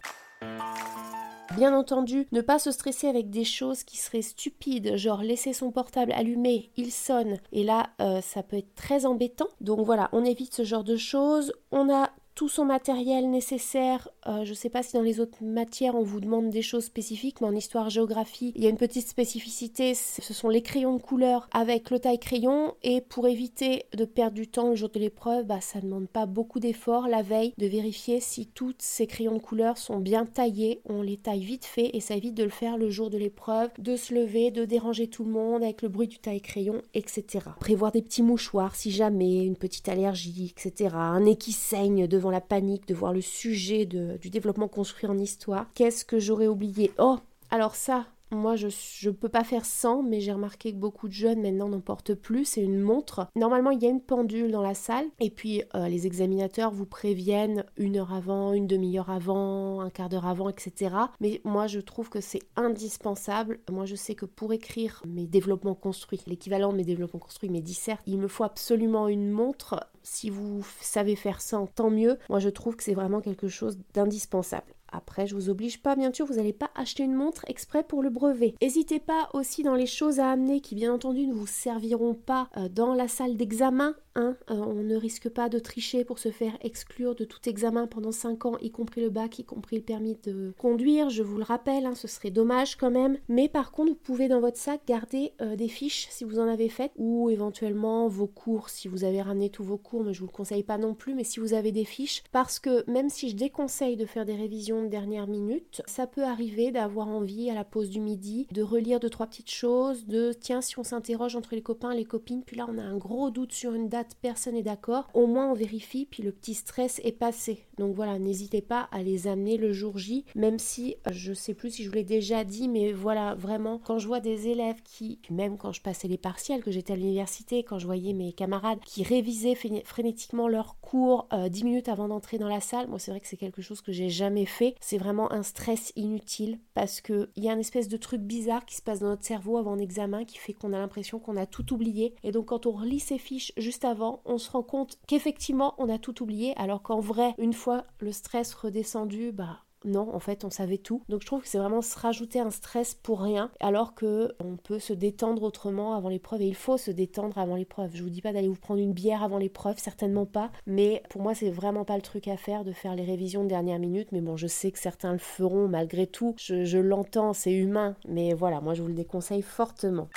Bien 1.56 1.76
entendu, 1.76 2.28
ne 2.34 2.42
pas 2.42 2.60
se 2.60 2.72
stresser 2.72 3.08
avec 3.08 3.30
des 3.30 3.46
choses 3.46 3.84
qui 3.84 3.98
seraient 3.98 4.22
stupides, 4.22 4.96
genre 4.98 5.24
laisser 5.24 5.54
son 5.54 5.72
portable 5.72 6.12
allumé, 6.12 6.72
il 6.76 6.92
sonne, 6.92 7.40
et 7.52 7.64
là, 7.64 7.90
euh, 8.02 8.22
ça 8.22 8.44
peut 8.44 8.58
être 8.58 8.76
très 8.76 9.06
embêtant. 9.06 9.48
Donc 9.62 9.80
voilà, 9.80 10.10
on 10.12 10.26
évite 10.26 10.54
ce 10.54 10.64
genre 10.64 10.84
de 10.84 10.98
choses. 10.98 11.54
On 11.72 11.92
a 11.92 12.12
tout 12.38 12.48
son 12.48 12.66
matériel 12.66 13.32
nécessaire. 13.32 14.10
Euh, 14.28 14.46
je 14.46 14.52
ne 14.52 14.56
sais 14.56 14.70
pas 14.70 14.84
si 14.84 14.94
dans 14.94 15.02
les 15.02 15.20
autres 15.20 15.44
matières 15.44 15.96
on 15.96 16.04
vous 16.04 16.20
demande 16.20 16.52
des 16.52 16.62
choses 16.62 16.86
spécifiques, 16.86 17.42
mais 17.42 17.48
en 17.48 17.56
histoire-géographie, 17.56 18.54
il 18.56 18.64
y 18.64 18.68
a 18.68 18.70
une 18.70 18.78
petite 18.78 19.08
spécificité, 19.08 19.96
ce 19.96 20.34
sont 20.36 20.48
les 20.48 20.62
crayons 20.62 20.98
de 20.98 21.02
couleur 21.02 21.50
avec 21.52 21.90
le 21.90 21.98
taille-crayon. 21.98 22.76
Et 22.84 23.02
pour 23.02 23.28
éviter 23.28 23.86
de 23.98 24.06
perdre 24.06 24.36
du 24.36 24.48
temps 24.48 24.70
le 24.70 24.76
jour 24.76 24.90
de 24.90 25.00
l'épreuve, 25.00 25.48
bah, 25.48 25.62
ça 25.62 25.80
ne 25.80 25.86
demande 25.86 26.10
pas 26.10 26.28
beaucoup 26.28 26.60
d'efforts 26.60 27.08
la 27.08 27.24
veille 27.24 27.54
de 27.58 27.66
vérifier 27.66 28.20
si 28.20 28.46
tous 28.46 28.76
ces 28.78 29.08
crayons 29.08 29.38
de 29.38 29.42
couleur 29.42 29.80
sont 29.80 29.98
bien 30.00 30.28
taillés. 30.28 30.80
On 30.86 31.02
les 31.02 31.18
taille 31.18 31.44
vite 31.44 31.66
fait 31.66 31.90
et 31.96 32.02
ça 32.02 32.16
évite 32.16 32.36
de 32.36 32.44
le 32.44 32.52
faire 32.52 32.78
le 32.78 32.92
jour 32.92 33.10
de 33.10 33.18
l'épreuve, 33.18 33.72
de 33.80 33.96
se 33.96 34.14
lever, 34.14 34.52
de 34.52 34.64
déranger 34.64 35.08
tout 35.08 35.24
le 35.24 35.32
monde 35.32 35.64
avec 35.64 35.82
le 35.82 35.90
bruit 35.90 36.08
du 36.08 36.20
taille-crayon, 36.20 36.84
etc. 36.94 37.46
Prévoir 37.60 37.92
des 37.92 38.04
petits 38.04 38.22
mouchoirs 38.22 38.76
si 38.76 38.92
jamais, 38.92 39.44
une 39.44 39.58
petite 39.58 39.90
allergie, 39.90 40.54
etc. 40.56 40.92
Un 40.94 41.22
nez 41.22 41.36
qui 41.36 41.52
saigne 41.52 42.06
devant 42.06 42.27
la 42.30 42.42
panique 42.42 42.88
de 42.88 42.94
voir 42.94 43.14
le 43.14 43.22
sujet 43.22 43.86
du 43.86 44.30
développement 44.30 44.68
construit 44.68 45.08
en 45.08 45.18
histoire. 45.18 45.68
Qu'est-ce 45.74 46.06
que 46.06 46.20
j'aurais 46.20 46.48
oublié? 46.48 46.92
Oh, 46.98 47.20
alors 47.50 47.76
ça, 47.76 48.08
moi, 48.32 48.56
je 48.56 48.68
ne 48.68 49.14
peux 49.14 49.30
pas 49.30 49.44
faire 49.44 49.66
sans, 49.66 50.04
mais 50.04 50.20
j'ai 50.20 50.34
remarqué 50.34 50.72
que 50.72 50.78
beaucoup 50.78 51.08
de 51.08 51.14
jeunes 51.14 51.42
maintenant 51.42 51.70
n'en 51.70 51.80
portent 51.80 52.14
plus. 52.14 52.46
C'est 52.46 52.62
une 52.62 52.82
montre. 52.82 53.28
Normalement, 53.36 53.72
il 53.72 53.82
y 53.82 53.86
a 53.86 53.90
une 53.90 54.02
pendule 54.02 54.52
dans 54.52 54.62
la 54.62 54.74
salle, 54.74 55.06
et 55.20 55.30
puis 55.30 55.64
euh, 55.76 55.88
les 55.88 56.08
examinateurs 56.08 56.72
vous 56.72 56.86
préviennent 56.86 57.66
une 57.78 57.98
heure 57.98 58.14
avant, 58.14 58.54
une 58.54 58.68
demi-heure 58.68 59.10
avant, 59.10 59.82
un 59.82 59.90
quart 59.90 60.10
d'heure 60.10 60.28
avant, 60.28 60.50
etc. 60.50 60.96
Mais 61.22 61.42
moi, 61.44 61.68
je 61.68 61.80
trouve 61.80 62.10
que 62.10 62.22
c'est 62.22 62.42
indispensable. 62.56 63.60
Moi, 63.72 63.86
je 63.86 63.96
sais 63.96 64.16
que 64.16 64.26
pour 64.26 64.54
écrire 64.54 65.02
mes 65.08 65.26
développements 65.26 65.76
construits, 65.76 66.22
l'équivalent 66.28 66.72
de 66.72 66.78
mes 66.78 66.84
développements 66.84 67.20
construits, 67.20 67.50
mes 67.50 67.62
dissertes, 67.62 68.04
il 68.06 68.18
me 68.18 68.28
faut 68.28 68.44
absolument 68.44 69.08
une 69.08 69.32
montre. 69.32 69.88
Si 70.04 70.30
vous 70.30 70.66
savez 70.82 71.16
faire 71.16 71.42
sans, 71.42 71.68
tant 71.68 71.90
mieux. 71.90 72.18
Moi, 72.30 72.40
je 72.40 72.50
trouve 72.50 72.76
que 72.76 72.84
c'est 72.84 72.94
vraiment 72.94 73.22
quelque 73.22 73.48
chose 73.48 73.78
d'indispensable. 73.94 74.77
Après, 74.92 75.28
je 75.28 75.36
vous 75.36 75.50
oblige 75.50 75.82
pas, 75.82 75.96
bien 75.96 76.14
sûr, 76.14 76.26
vous 76.26 76.36
n'allez 76.36 76.54
pas 76.54 76.70
acheter 76.76 77.04
une 77.04 77.14
montre 77.14 77.44
exprès 77.48 77.84
pour 77.84 78.02
le 78.02 78.10
brevet. 78.10 78.56
N'hésitez 78.62 79.00
pas 79.00 79.30
aussi 79.34 79.64
dans 79.64 79.76
les 79.76 79.86
choses 79.86 80.20
à 80.20 80.32
amener 80.32 80.62
qui, 80.62 80.76
bien 80.76 80.94
entendu, 80.94 81.28
ne 81.28 81.34
vous 81.34 81.48
serviront 81.48 82.14
pas 82.14 82.50
euh, 82.58 82.70
dans 82.70 82.94
la 82.94 83.08
salle 83.08 83.38
d'examen 83.38 83.96
euh, 84.18 84.34
on 84.48 84.84
ne 84.84 84.96
risque 84.96 85.30
pas 85.30 85.50
de 85.50 85.60
tricher 85.60 86.04
pour 86.04 86.20
se 86.20 86.32
faire 86.32 86.58
exclure 86.62 87.16
de 87.16 87.26
tout 87.26 87.48
examen 87.48 87.88
pendant 87.88 88.12
5 88.12 88.46
ans, 88.46 88.58
y 88.62 88.72
compris 88.72 89.02
le 89.02 89.10
bac, 89.10 89.40
y 89.40 89.44
compris 89.44 89.78
le 89.78 89.84
permis 89.84 90.18
de 90.24 90.54
conduire. 90.58 91.10
Je 91.10 91.24
vous 91.24 91.38
le 91.38 91.44
rappelle, 91.44 91.86
hein, 91.86 91.96
ce 91.96 92.08
serait 92.08 92.32
dommage 92.32 92.76
quand 92.76 92.92
même. 92.92 93.18
Mais 93.30 93.50
par 93.50 93.72
contre, 93.72 93.92
vous 93.92 93.98
pouvez 93.98 94.28
dans 94.28 94.40
votre 94.40 94.58
sac 94.58 94.82
garder 94.88 95.34
euh, 95.42 95.56
des 95.56 95.68
fiches 95.68 96.08
si 96.10 96.24
vous 96.24 96.40
en 96.40 96.48
avez 96.48 96.70
faites, 96.70 96.92
ou 96.98 97.30
éventuellement 97.30 98.08
vos 98.08 98.28
cours 98.28 98.70
si 98.70 98.88
vous 98.88 99.04
avez 99.04 99.22
ramené 99.22 99.50
tous 99.50 99.64
vos 99.64 99.78
cours, 99.78 100.04
mais 100.04 100.14
je 100.14 100.20
vous 100.22 100.28
le 100.28 100.32
conseille 100.32 100.64
pas 100.64 100.78
non 100.78 100.94
plus. 100.94 101.14
Mais 101.14 101.24
si 101.24 101.40
vous 101.40 101.54
avez 101.54 101.72
des 101.72 101.86
fiches, 101.86 102.24
parce 102.32 102.60
que 102.60 102.90
même 102.90 103.10
si 103.10 103.30
je 103.30 103.36
déconseille 103.36 103.98
de 103.98 104.06
faire 104.06 104.26
des 104.26 104.36
révisions 104.36 104.84
de 104.84 104.88
dernière 104.88 105.28
minute, 105.28 105.82
ça 105.86 106.08
peut 106.08 106.24
arriver 106.24 106.72
d'avoir 106.72 107.08
envie 107.08 107.50
à 107.50 107.54
la 107.54 107.64
pause 107.64 107.90
du 107.90 108.00
midi 108.00 108.48
de 108.52 108.62
relire 108.62 109.00
deux 109.00 109.10
trois 109.10 109.28
petites 109.28 109.52
choses, 109.52 110.06
de 110.06 110.34
tiens 110.34 110.62
si 110.62 110.80
on 110.80 110.84
s'interroge 110.84 111.36
entre 111.36 111.56
les 111.56 111.62
copains 111.62 111.92
et 111.92 111.98
les 111.98 112.06
copines, 112.06 112.44
puis 112.44 112.56
là 112.56 112.66
on 112.70 112.78
a 112.78 112.84
un 112.84 112.98
gros 112.98 113.30
doute 113.30 113.52
sur 113.52 113.74
une 113.74 113.90
date 113.90 114.07
personne 114.16 114.56
n'est 114.56 114.64
d'accord, 114.64 115.10
au 115.14 115.28
moins 115.28 115.52
on 115.52 115.54
vérifie, 115.54 116.08
puis 116.10 116.24
le 116.24 116.32
petit 116.32 116.54
stress 116.54 117.02
est 117.04 117.12
passé. 117.12 117.64
Donc 117.78 117.96
voilà, 117.96 118.18
n'hésitez 118.20 118.62
pas 118.62 118.88
à 118.92 119.04
les 119.04 119.28
amener 119.28 119.58
le 119.58 119.72
jour 119.72 119.98
J, 119.98 120.26
même 120.36 120.60
si 120.60 120.96
euh, 121.08 121.12
je 121.12 121.34
sais 121.34 121.54
plus 121.54 121.72
si 121.72 121.84
je 121.84 121.90
vous 121.90 121.96
l'ai 121.96 122.04
déjà 122.04 122.44
dit, 122.44 122.68
mais 122.68 122.92
voilà, 122.92 123.36
vraiment, 123.36 123.80
quand 123.80 124.00
je 124.00 124.08
vois 124.08 124.20
des 124.20 124.48
élèves 124.48 124.82
qui, 124.84 125.20
même 125.30 125.58
quand 125.58 125.72
je 125.72 125.82
passais 125.82 126.08
les 126.08 126.18
partiels, 126.18 126.64
que 126.64 126.72
j'étais 126.72 126.94
à 126.94 126.96
l'université, 126.96 127.64
quand 127.64 127.80
je 127.80 127.86
voyais 127.86 128.14
mes 128.14 128.34
camarades 128.34 128.80
qui 128.86 129.04
révisaient 129.04 129.56
frénétiquement 129.84 130.48
leurs 130.48 130.80
cours 130.80 131.28
euh, 131.34 131.50
dix 131.50 131.58
10 131.58 131.64
minutes 131.64 131.90
avant 131.90 132.08
d'entrer 132.08 132.38
dans 132.38 132.48
la 132.48 132.60
salle, 132.60 132.88
moi 132.88 133.00
c'est 133.00 133.10
vrai 133.10 133.20
que 133.20 133.28
c'est 133.28 133.36
quelque 133.36 133.64
chose 133.64 133.82
que 133.82 133.92
j'ai 133.92 134.10
jamais 134.10 134.46
fait. 134.46 134.76
C'est 134.80 135.00
vraiment 135.00 135.32
un 135.32 135.42
stress 135.42 135.92
inutile 135.96 136.60
parce 136.76 137.02
que 137.02 137.30
il 137.36 137.44
y 137.44 137.50
a 137.50 137.52
un 137.52 137.58
espèce 137.58 137.88
de 137.88 137.98
truc 137.98 138.22
bizarre 138.22 138.64
qui 138.64 138.76
se 138.76 138.84
passe 138.84 139.00
dans 139.00 139.08
notre 139.08 139.26
cerveau 139.26 139.58
avant 139.58 139.74
un 139.74 139.80
examen 139.80 140.24
qui 140.24 140.38
fait 140.38 140.54
qu'on 140.54 140.74
a 140.74 140.78
l'impression 140.78 141.18
qu'on 141.20 141.36
a 141.36 141.48
tout 141.48 141.74
oublié. 141.74 142.14
Et 142.24 142.32
donc 142.32 142.46
quand 142.46 142.68
on 142.68 142.72
relit 142.72 143.00
ses 143.00 143.18
fiches 143.18 143.54
juste 143.58 143.86
avant, 143.86 143.97
on 144.26 144.38
se 144.38 144.52
rend 144.52 144.64
compte 144.64 144.98
qu'effectivement 145.08 145.76
on 145.78 145.90
a 145.90 145.98
tout 145.98 146.24
oublié, 146.24 146.54
alors 146.58 146.82
qu'en 146.82 147.00
vrai, 147.00 147.34
une 147.38 147.54
fois 147.54 147.86
le 148.00 148.12
stress 148.12 148.54
redescendu, 148.54 149.32
bah 149.32 149.60
non, 149.86 150.14
en 150.14 150.20
fait, 150.20 150.44
on 150.44 150.50
savait 150.50 150.78
tout. 150.78 151.04
Donc 151.08 151.22
je 151.22 151.28
trouve 151.28 151.42
que 151.42 151.48
c'est 151.48 151.58
vraiment 151.58 151.82
se 151.82 151.98
rajouter 151.98 152.40
un 152.40 152.50
stress 152.50 152.96
pour 152.96 153.22
rien, 153.22 153.52
alors 153.60 153.96
que 153.96 154.34
on 154.44 154.58
peut 154.58 154.80
se 154.80 154.94
détendre 154.94 155.44
autrement 155.44 155.94
avant 155.96 156.10
l'épreuve 156.10 156.42
et 156.42 156.48
il 156.48 156.56
faut 156.56 156.78
se 156.78 156.92
détendre 156.92 157.38
avant 157.38 157.56
l'épreuve. 157.56 157.92
Je 157.94 158.04
vous 158.04 158.10
dis 158.10 158.22
pas 158.22 158.34
d'aller 158.34 158.48
vous 158.50 158.56
prendre 158.56 158.82
une 158.82 158.94
bière 158.94 159.24
avant 159.24 159.38
l'épreuve, 159.38 159.78
certainement 159.78 160.26
pas. 160.26 160.52
Mais 160.66 161.04
pour 161.10 161.22
moi, 161.22 161.36
c'est 161.36 161.50
vraiment 161.50 161.86
pas 161.86 161.96
le 161.96 162.02
truc 162.02 162.28
à 162.28 162.38
faire 162.38 162.64
de 162.64 162.74
faire 162.74 162.96
les 162.96 163.06
révisions 163.06 163.44
de 163.44 163.50
dernière 163.50 163.80
minute. 163.80 164.12
Mais 164.12 164.22
bon, 164.22 164.36
je 164.36 164.48
sais 164.48 164.72
que 164.72 164.80
certains 164.80 165.14
le 165.14 165.20
feront 165.20 165.68
malgré 165.68 166.08
tout. 166.08 166.36
Je, 166.38 166.78
l'entends, 166.78 167.34
c'est 167.34 167.54
humain. 167.54 167.96
Mais 168.08 168.34
voilà, 168.34 168.62
moi 168.62 168.74
je 168.74 168.82
vous 168.82 168.88
le 168.88 168.94
déconseille 168.94 169.42
fortement. 169.42 170.10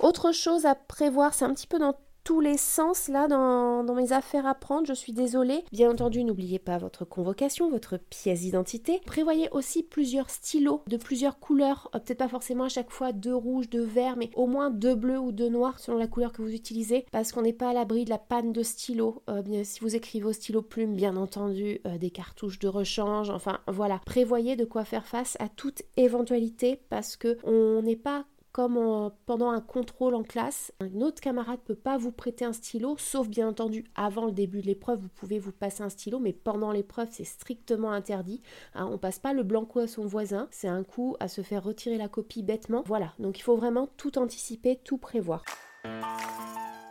Autre 0.00 0.32
chose 0.32 0.64
à 0.64 0.76
prévoir, 0.76 1.34
c'est 1.34 1.44
un 1.44 1.52
petit 1.52 1.66
peu 1.66 1.78
dans 1.78 1.94
tous 2.28 2.40
les 2.40 2.58
sens 2.58 3.08
là 3.08 3.26
dans, 3.26 3.94
mes 3.94 4.12
affaires 4.12 4.46
à 4.46 4.54
prendre, 4.54 4.86
je 4.86 4.92
suis 4.92 5.14
désolée. 5.14 5.64
Bien 5.72 5.90
entendu, 5.90 6.24
n'oubliez 6.24 6.58
pas 6.58 6.76
votre 6.76 7.06
convocation, 7.06 7.70
votre 7.70 7.96
pièce 7.96 8.42
d'identité. 8.42 9.00
Prévoyez 9.06 9.48
aussi 9.52 9.82
plusieurs 9.82 10.28
stylos 10.28 10.82
de 10.88 10.98
plusieurs 10.98 11.38
couleurs, 11.38 11.88
euh, 11.94 11.98
peut-être 11.98 12.18
pas 12.18 12.28
forcément 12.28 12.64
à 12.64 12.68
chaque 12.68 12.90
fois 12.90 13.12
deux 13.12 13.34
rouges, 13.34 13.70
deux 13.70 13.82
verts, 13.82 14.18
mais 14.18 14.28
au 14.34 14.46
moins 14.46 14.68
deux 14.68 14.94
bleus 14.94 15.18
ou 15.18 15.32
deux 15.32 15.48
noirs 15.48 15.78
selon 15.78 15.96
la 15.96 16.06
couleur 16.06 16.34
que 16.34 16.42
vous 16.42 16.52
utilisez, 16.52 17.06
parce 17.12 17.32
qu'on 17.32 17.40
n'est 17.40 17.54
pas 17.54 17.70
à 17.70 17.72
l'abri 17.72 18.04
de 18.04 18.10
la 18.10 18.18
panne 18.18 18.52
de 18.52 18.62
stylo. 18.62 19.22
Euh, 19.30 19.42
si 19.64 19.80
vous 19.80 19.96
écrivez 19.96 20.26
au 20.26 20.34
stylo 20.34 20.60
plume, 20.60 20.96
bien 20.96 21.16
entendu, 21.16 21.80
euh, 21.86 21.96
des 21.96 22.10
cartouches 22.10 22.58
de 22.58 22.68
rechange, 22.68 23.30
enfin 23.30 23.60
voilà. 23.68 24.02
Prévoyez 24.04 24.54
de 24.54 24.66
quoi 24.66 24.84
faire 24.84 25.06
face 25.06 25.38
à 25.40 25.48
toute 25.48 25.80
éventualité, 25.96 26.78
parce 26.90 27.16
que 27.16 27.38
on 27.44 27.80
n'est 27.80 27.96
pas 27.96 28.26
comme 28.52 29.10
pendant 29.26 29.50
un 29.50 29.60
contrôle 29.60 30.14
en 30.14 30.22
classe, 30.22 30.72
un 30.80 31.00
autre 31.00 31.20
camarade 31.20 31.60
peut 31.64 31.74
pas 31.74 31.96
vous 31.96 32.12
prêter 32.12 32.44
un 32.44 32.52
stylo, 32.52 32.96
sauf 32.98 33.28
bien 33.28 33.48
entendu 33.48 33.84
avant 33.94 34.26
le 34.26 34.32
début 34.32 34.60
de 34.60 34.66
l'épreuve, 34.66 35.00
vous 35.00 35.08
pouvez 35.08 35.38
vous 35.38 35.52
passer 35.52 35.82
un 35.82 35.88
stylo, 35.88 36.18
mais 36.18 36.32
pendant 36.32 36.72
l'épreuve, 36.72 37.08
c'est 37.10 37.24
strictement 37.24 37.92
interdit. 37.92 38.42
Hein, 38.74 38.88
on 38.90 38.98
passe 38.98 39.18
pas 39.18 39.32
le 39.32 39.42
blanco 39.42 39.80
à 39.80 39.86
son 39.86 40.06
voisin, 40.06 40.48
c'est 40.50 40.68
un 40.68 40.82
coup 40.82 41.16
à 41.20 41.28
se 41.28 41.42
faire 41.42 41.62
retirer 41.62 41.98
la 41.98 42.08
copie 42.08 42.42
bêtement. 42.42 42.82
Voilà, 42.86 43.12
donc 43.18 43.38
il 43.38 43.42
faut 43.42 43.56
vraiment 43.56 43.88
tout 43.96 44.18
anticiper, 44.18 44.76
tout 44.76 44.98
prévoir. 44.98 45.44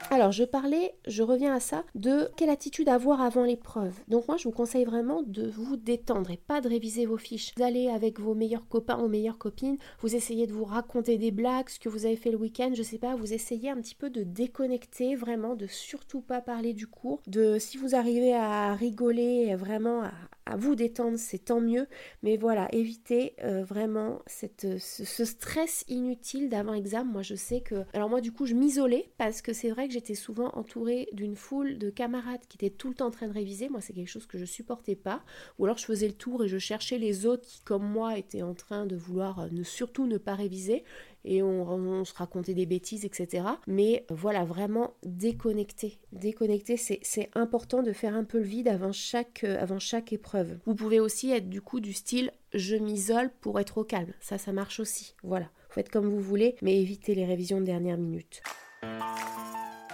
Alors, 0.09 0.31
je 0.31 0.45
parlais, 0.45 0.95
je 1.05 1.21
reviens 1.21 1.53
à 1.53 1.59
ça, 1.59 1.83
de 1.93 2.29
quelle 2.37 2.49
attitude 2.49 2.87
avoir 2.87 3.21
avant 3.21 3.43
l'épreuve. 3.43 3.93
Donc 4.07 4.27
moi, 4.27 4.37
je 4.37 4.45
vous 4.45 4.53
conseille 4.53 4.85
vraiment 4.85 5.21
de 5.21 5.47
vous 5.47 5.75
détendre 5.75 6.31
et 6.31 6.37
pas 6.37 6.61
de 6.61 6.69
réviser 6.69 7.05
vos 7.05 7.17
fiches. 7.17 7.51
Vous 7.57 7.63
allez 7.63 7.89
avec 7.89 8.19
vos 8.19 8.33
meilleurs 8.33 8.67
copains 8.67 8.99
ou 8.99 9.09
meilleures 9.09 9.37
copines, 9.37 9.77
vous 9.99 10.15
essayez 10.15 10.47
de 10.47 10.53
vous 10.53 10.63
raconter 10.63 11.17
des 11.17 11.31
blagues, 11.31 11.69
ce 11.69 11.79
que 11.79 11.89
vous 11.89 12.05
avez 12.05 12.15
fait 12.15 12.31
le 12.31 12.37
week-end, 12.37 12.71
je 12.73 12.83
sais 12.83 12.97
pas, 12.97 13.15
vous 13.15 13.33
essayez 13.33 13.69
un 13.69 13.81
petit 13.81 13.95
peu 13.95 14.09
de 14.09 14.23
déconnecter, 14.23 15.15
vraiment, 15.15 15.55
de 15.55 15.67
surtout 15.67 16.21
pas 16.21 16.41
parler 16.41 16.73
du 16.73 16.87
cours, 16.87 17.21
de 17.27 17.59
si 17.59 17.77
vous 17.77 17.93
arrivez 17.93 18.33
à 18.33 18.73
rigoler, 18.75 19.55
vraiment 19.55 20.03
à, 20.03 20.11
à 20.47 20.55
vous 20.55 20.75
détendre, 20.75 21.17
c'est 21.17 21.45
tant 21.45 21.61
mieux. 21.61 21.87
Mais 22.23 22.37
voilà, 22.37 22.67
évitez 22.73 23.33
euh, 23.43 23.63
vraiment 23.63 24.21
cette, 24.25 24.79
ce, 24.79 25.25
stress 25.25 25.83
inutile 25.87 26.49
d'avant 26.49 26.73
examen. 26.73 27.11
Moi, 27.11 27.21
je 27.21 27.35
sais 27.35 27.61
que. 27.61 27.83
Alors, 27.93 28.09
moi, 28.09 28.21
du 28.21 28.31
coup, 28.31 28.45
je 28.45 28.53
m'isolais 28.53 29.11
parce 29.17 29.41
que 29.41 29.53
c'est 29.53 29.69
vrai 29.69 29.87
que 29.87 29.93
j'étais 29.93 30.15
souvent 30.15 30.49
entourée 30.53 31.09
d'une 31.13 31.35
foule 31.35 31.77
de 31.77 31.89
camarades 31.89 32.41
qui 32.47 32.57
étaient 32.57 32.75
tout 32.75 32.89
le 32.89 32.95
temps 32.95 33.07
en 33.07 33.11
train 33.11 33.27
de 33.27 33.33
réviser. 33.33 33.69
Moi, 33.69 33.81
c'est 33.81 33.93
quelque 33.93 34.09
chose 34.09 34.25
que 34.25 34.37
je 34.37 34.45
supportais 34.45 34.95
pas. 34.95 35.23
Ou 35.59 35.65
alors, 35.65 35.77
je 35.77 35.85
faisais 35.85 36.07
le 36.07 36.13
tour 36.13 36.43
et 36.43 36.47
je 36.47 36.57
cherchais 36.57 36.97
les 36.97 37.25
autres 37.25 37.45
qui, 37.45 37.61
comme 37.61 37.83
moi, 37.83 38.17
étaient 38.17 38.41
en 38.41 38.53
train 38.53 38.85
de 38.85 38.95
vouloir 38.95 39.39
euh, 39.39 39.47
ne, 39.51 39.63
surtout 39.63 40.07
ne 40.07 40.17
pas 40.17 40.35
réviser 40.35 40.83
et 41.27 41.43
on, 41.43 42.05
se 42.05 42.13
racontait 42.13 42.53
des 42.53 42.65
bêtises, 42.65 43.05
etc. 43.05 43.43
Mais 43.67 44.05
voilà, 44.09 44.45
vraiment 44.45 44.93
déconnecter. 45.03 45.99
Déconnecter, 46.13 46.77
c'est 46.77 47.29
important 47.35 47.83
de 47.83 47.91
faire 47.91 48.15
un 48.15 48.23
peu 48.23 48.37
le 48.37 48.45
vide 48.45 48.67
avant 48.67 48.91
chaque, 48.91 49.43
euh, 49.43 49.61
avant 49.61 49.79
chaque 49.79 50.13
épreuve. 50.13 50.57
Vous 50.65 50.75
pouvez 50.75 50.99
aussi 50.99 51.31
être 51.31 51.49
du 51.49 51.61
coup 51.61 51.79
du 51.79 51.93
style 51.93 52.31
je 52.53 52.77
m'isole 52.77 53.29
pour 53.41 53.59
être 53.59 53.77
au 53.77 53.83
calme. 53.83 54.13
Ça, 54.21 54.37
ça 54.37 54.53
marche 54.53 54.79
aussi. 54.79 55.15
Voilà, 55.21 55.49
faites 55.69 55.89
comme 55.89 56.07
vous 56.07 56.21
voulez, 56.21 56.55
mais 56.61 56.81
évitez 56.81 57.13
les 57.13 57.25
révisions 57.25 57.59
de 57.59 57.65
dernière 57.65 57.97
minute. 57.97 58.41